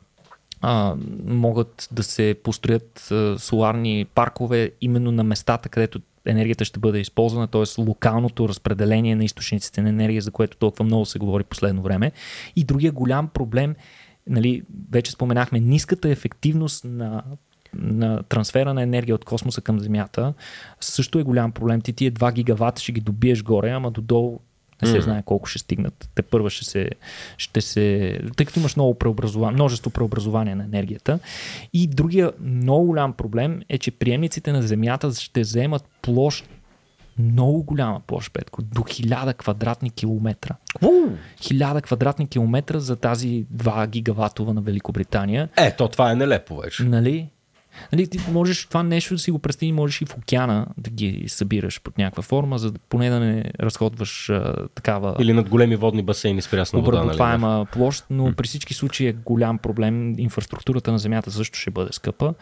[0.61, 6.99] а, могат да се построят а, соларни паркове именно на местата, където енергията ще бъде
[6.99, 7.81] използвана, т.е.
[7.81, 12.13] локалното разпределение на източниците на енергия, за което толкова много се говори последно време.
[12.57, 13.75] И другия голям проблем,
[14.27, 17.23] нали, вече споменахме, ниската ефективност на
[17.79, 20.35] на трансфера на енергия от космоса към Земята
[20.81, 21.81] също е голям проблем.
[21.81, 24.41] Ти тия 2 гигавата ще ги добиеш горе, ама додолу
[24.85, 26.09] не се знае колко ще стигнат.
[26.15, 26.91] Те първа ще се,
[27.37, 28.19] ще се...
[28.37, 31.19] Тъй като имаш много преобразование, множество преобразование на енергията.
[31.73, 36.49] И другия много голям проблем е, че приемниците на Земята ще вземат площ
[37.19, 40.55] много голяма площ, Петко, до 1000 квадратни километра.
[41.41, 45.49] 1000 квадратни километра за тази 2 гигаватова на Великобритания.
[45.57, 46.85] Е, то това е нелепо вече.
[46.85, 47.29] Нали?
[47.93, 51.25] Нали, ти можеш това нещо да си го представи, можеш и в океана да ги
[51.29, 55.77] събираш под някаква форма, за да поне да не разходваш а, такава Или над големи
[55.77, 56.97] водни басейни с прясна вода.
[56.97, 57.05] Нали?
[57.05, 60.19] обработваема площ, но при всички случаи е голям проблем.
[60.19, 62.35] Инфраструктурата на Земята също ще бъде скъпа.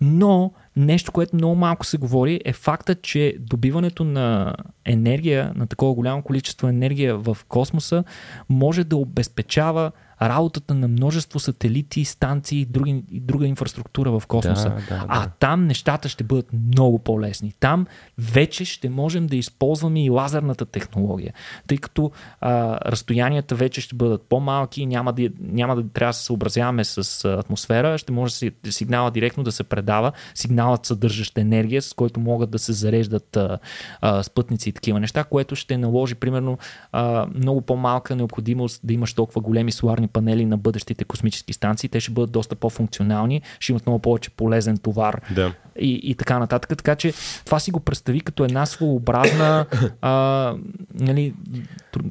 [0.00, 5.94] Но нещо, което много малко се говори е факта, че добиването на енергия, на такова
[5.94, 8.04] голямо количество енергия в космоса
[8.48, 14.68] може да обезпечава работата на множество сателити, станции и, други, и друга инфраструктура в космоса.
[14.68, 15.06] Да, да, да.
[15.08, 17.52] А там нещата ще бъдат много по-лесни.
[17.60, 17.86] Там
[18.18, 21.32] вече ще можем да използваме и лазерната технология,
[21.66, 22.10] тъй като
[22.40, 27.24] а, разстоянията вече ще бъдат по-малки, няма да, няма да трябва да се съобразяваме с
[27.24, 32.50] атмосфера, ще може си- сигнала директно да се предава, сигналът съдържащ енергия, с който могат
[32.50, 33.58] да се зареждат а,
[34.00, 36.58] а, спътници и такива неща, което ще наложи примерно
[36.92, 41.88] а, много по-малка необходимост да имаш толкова големи соларни панели на бъдещите космически станции.
[41.88, 45.52] Те ще бъдат доста по-функционални, ще имат много повече полезен товар Да.
[45.80, 46.78] и, и така нататък.
[46.78, 47.12] Така че
[47.44, 49.66] това си го представи като една своеобразна.
[50.00, 50.54] а,
[50.94, 51.34] нали,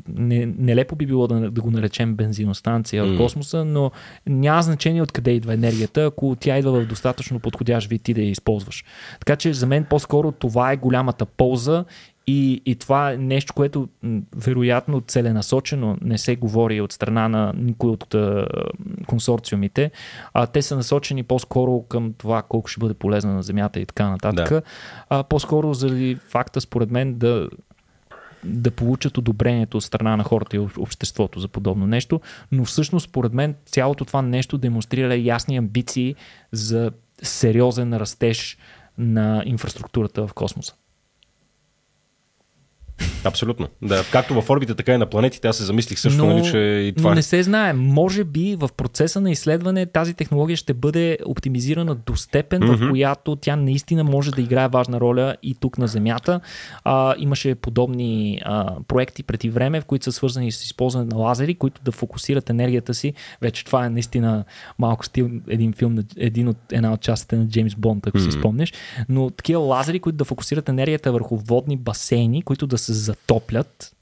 [0.08, 3.18] не, нелепо би било да, да го наречем бензиностанция в М.
[3.18, 3.92] космоса, но
[4.28, 8.30] няма значение откъде идва енергията, ако тя идва в достатъчно подходящ вид ти да я
[8.30, 8.86] използваш.
[9.20, 11.86] Така че за мен по-скоро това е голямата полза
[12.28, 13.90] и, и това е нещо, което
[14.36, 18.48] вероятно целенасочено не се говори от страна на никой от а,
[19.08, 19.92] консорциумите,
[20.34, 24.10] а те са насочени по-скоро към това колко ще бъде полезна на Земята и така
[24.10, 24.50] нататък.
[24.50, 24.62] Да.
[25.10, 27.50] А, по-скоро заради факта, според мен, да
[28.44, 32.22] да получат одобрението от страна на хората и об- обществото за подобно нещо,
[32.52, 36.16] но всъщност според мен цялото това нещо демонстрира ясни амбиции
[36.52, 38.58] за сериозен растеж
[38.98, 40.74] на инфраструктурата в космоса.
[43.24, 43.68] Абсолютно.
[43.82, 44.04] Да.
[44.12, 45.48] Както в орбита, така и на планетите.
[45.48, 47.74] Аз се замислих също, но, нали, че и това но не се знае.
[47.74, 52.88] Може би в процеса на изследване тази технология ще бъде оптимизирана до степен, mm-hmm.
[52.88, 56.40] в която тя наистина може да играе важна роля и тук на Земята.
[56.84, 61.56] А, имаше подобни а, проекти преди време, в които са свързани с използване на лазери,
[61.56, 63.14] които да фокусират енергията си.
[63.42, 64.44] Вече това е наистина
[64.80, 68.32] малко стил един филм, един от, една от частите на Джеймс Бонд, ако mm-hmm.
[68.32, 68.74] си спомнеш.
[69.10, 73.94] Но такива лазери, които да фокусират енергията върху водни басейни, които да се затоплят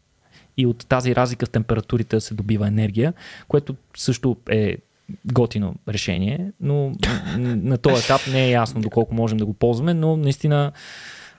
[0.58, 3.14] и от тази разлика в температурите се добива енергия,
[3.48, 4.78] което също е
[5.26, 6.92] готино решение, но
[7.38, 10.72] на този етап не е ясно доколко можем да го ползваме, но наистина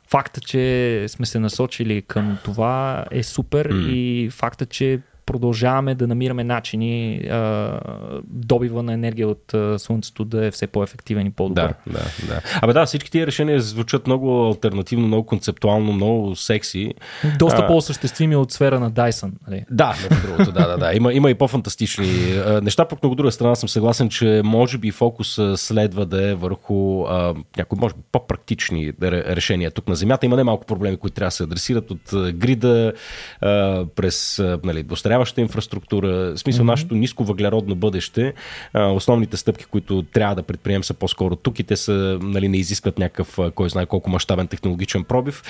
[0.08, 3.88] факта, че сме се насочили към това е супер М.
[3.88, 7.80] и факта, че продължаваме да намираме начини а,
[8.24, 11.74] добива на енергия от а, Слънцето да е все по-ефективен и по-добър.
[11.86, 12.40] Да, да, да.
[12.62, 16.94] Абе да, всички тия решения звучат много альтернативно, много концептуално, много секси.
[17.38, 17.66] Доста А.
[17.66, 19.30] по-осъществими от сфера на Dyson.
[19.48, 19.64] Нали?
[19.70, 20.94] Да, между другото, да, да, да.
[20.94, 24.90] Има, има и по-фантастични а, неща, пък много друга страна съм съгласен, че може би
[24.90, 30.26] фокус следва да е върху а, някои, може би, по-практични ре- решения тук на Земята.
[30.26, 32.00] Има немалко проблеми, които трябва да се адресират от
[32.34, 32.92] грида
[33.40, 34.82] а, през а, нали,
[35.16, 36.08] достаряваща инфраструктура.
[36.08, 36.68] В смисъл, mm-hmm.
[36.68, 38.34] нашето ниско въглеродно бъдеще.
[38.72, 42.56] А, основните стъпки, които трябва да предприемем са по-скоро тук и те са, нали, не
[42.56, 45.42] изискват някакъв, кой знае колко мащабен технологичен пробив.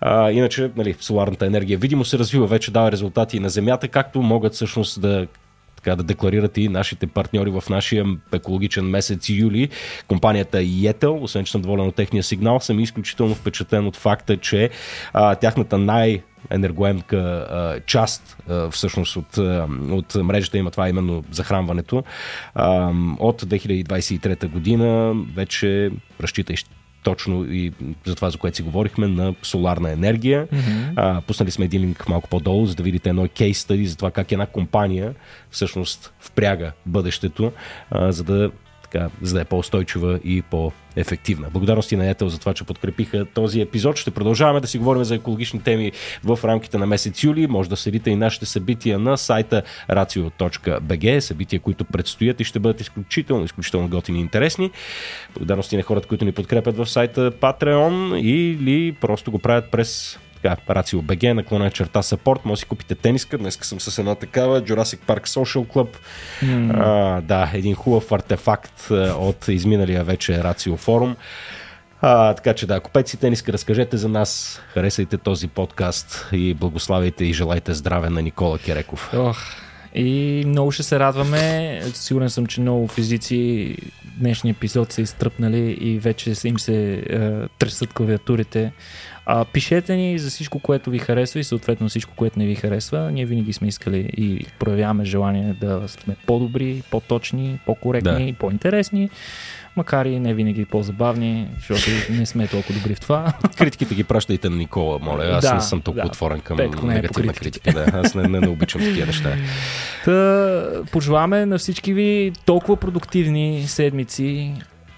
[0.00, 4.22] А, иначе, нали, соларната енергия видимо се развива, вече дава резултати и на Земята, както
[4.22, 5.26] могат всъщност да
[5.76, 9.68] така да декларират и нашите партньори в нашия екологичен месец юли.
[10.08, 14.70] Компанията Yetel, освен че съм доволен от техния сигнал, съм изключително впечатлен от факта, че
[15.12, 21.24] а, тяхната най- енергоемка а, част а, всъщност от, а, от мрежата има това именно
[21.30, 22.04] захранването.
[22.54, 25.90] А, от 2023 година вече
[26.20, 26.56] разчитай
[27.04, 27.72] точно и
[28.04, 30.46] за това, за което си говорихме, на соларна енергия.
[30.46, 30.92] Mm-hmm.
[30.96, 34.10] А, пуснали сме един линк малко по-долу, за да видите едно кейс стади за това
[34.10, 35.14] как една компания
[35.50, 37.52] всъщност впряга бъдещето,
[37.90, 38.50] а, за да
[38.94, 41.48] така, за да е по-устойчива и по-ефективна.
[41.50, 43.96] Благодарности на Етел за това, че подкрепиха този епизод.
[43.96, 45.92] Ще продължаваме да си говорим за екологични теми
[46.24, 47.46] в рамките на месец юли.
[47.46, 52.80] Може да следите и нашите събития на сайта racio.bg, събития, които предстоят и ще бъдат
[52.80, 54.70] изключително, изключително готини и интересни.
[55.34, 60.74] Благодарности на хората, които ни подкрепят в сайта Patreon или просто го правят през така,
[60.74, 64.62] Рацио БГ, наклона черта саппорт, може да си купите тениска, днес съм с една такава,
[64.62, 65.88] Jurassic Park Social Club,
[66.42, 66.72] mm.
[66.74, 71.16] а, да, един хубав артефакт от изминалия вече Рацио форум.
[72.00, 77.24] А, така че да, купете си тениска, разкажете за нас, харесайте този подкаст и благославяйте
[77.24, 79.10] и желайте здраве на Никола Кереков.
[79.16, 79.38] Ох,
[79.94, 81.80] и много ще се радваме.
[81.94, 83.76] Сигурен съм, че много физици
[84.18, 88.72] днешния епизод са изтръпнали и вече им се е, тресат клавиатурите
[89.26, 93.12] А, пишете ни за всичко, което ви харесва и съответно всичко, което не ви харесва.
[93.12, 98.38] Ние винаги сме искали и проявяваме желание да сме по-добри, по-точни, по-коректни, да.
[98.38, 99.10] по-интересни
[99.76, 103.32] макар и не винаги по-забавни, защото не сме толкова добри в това.
[103.58, 105.24] Критиките ги пращайте на Никола, моля.
[105.24, 107.72] Аз да, не съм толкова да, отворен към Петко негативна е критика.
[107.72, 109.36] Да, аз не, не, не обичам такива неща.
[110.04, 114.52] Та, пожелаваме на всички ви толкова продуктивни седмици,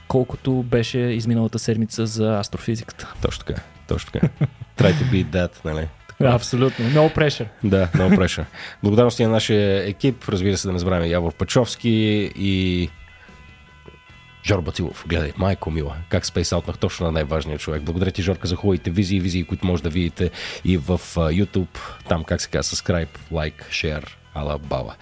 [0.08, 3.14] колкото беше изминалата седмица за астрофизиката.
[3.22, 4.28] Точно така, точно така.
[4.76, 5.88] Try to beat that, нали?
[6.20, 6.84] Да, абсолютно.
[6.84, 7.46] No pressure.
[7.64, 8.44] Да, no pressure.
[8.82, 12.90] Благодарности на нашия екип, разбира се да не забравяме Явор Пачовски и
[14.46, 17.82] Жор Бацилов, гледай, майко мила, как спейсаутнах точно на най-важния човек.
[17.82, 20.30] Благодаря ти, Жорка, за хубавите визии, визии, които може да видите
[20.64, 21.78] и в YouTube,
[22.08, 24.94] там как се казва, subscribe, like, share, ала баба.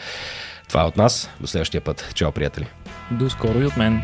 [0.68, 1.30] Това е от нас.
[1.41, 2.12] До следващия път.
[2.14, 2.66] Чао, приятели.
[3.11, 4.03] До скоро и от мен.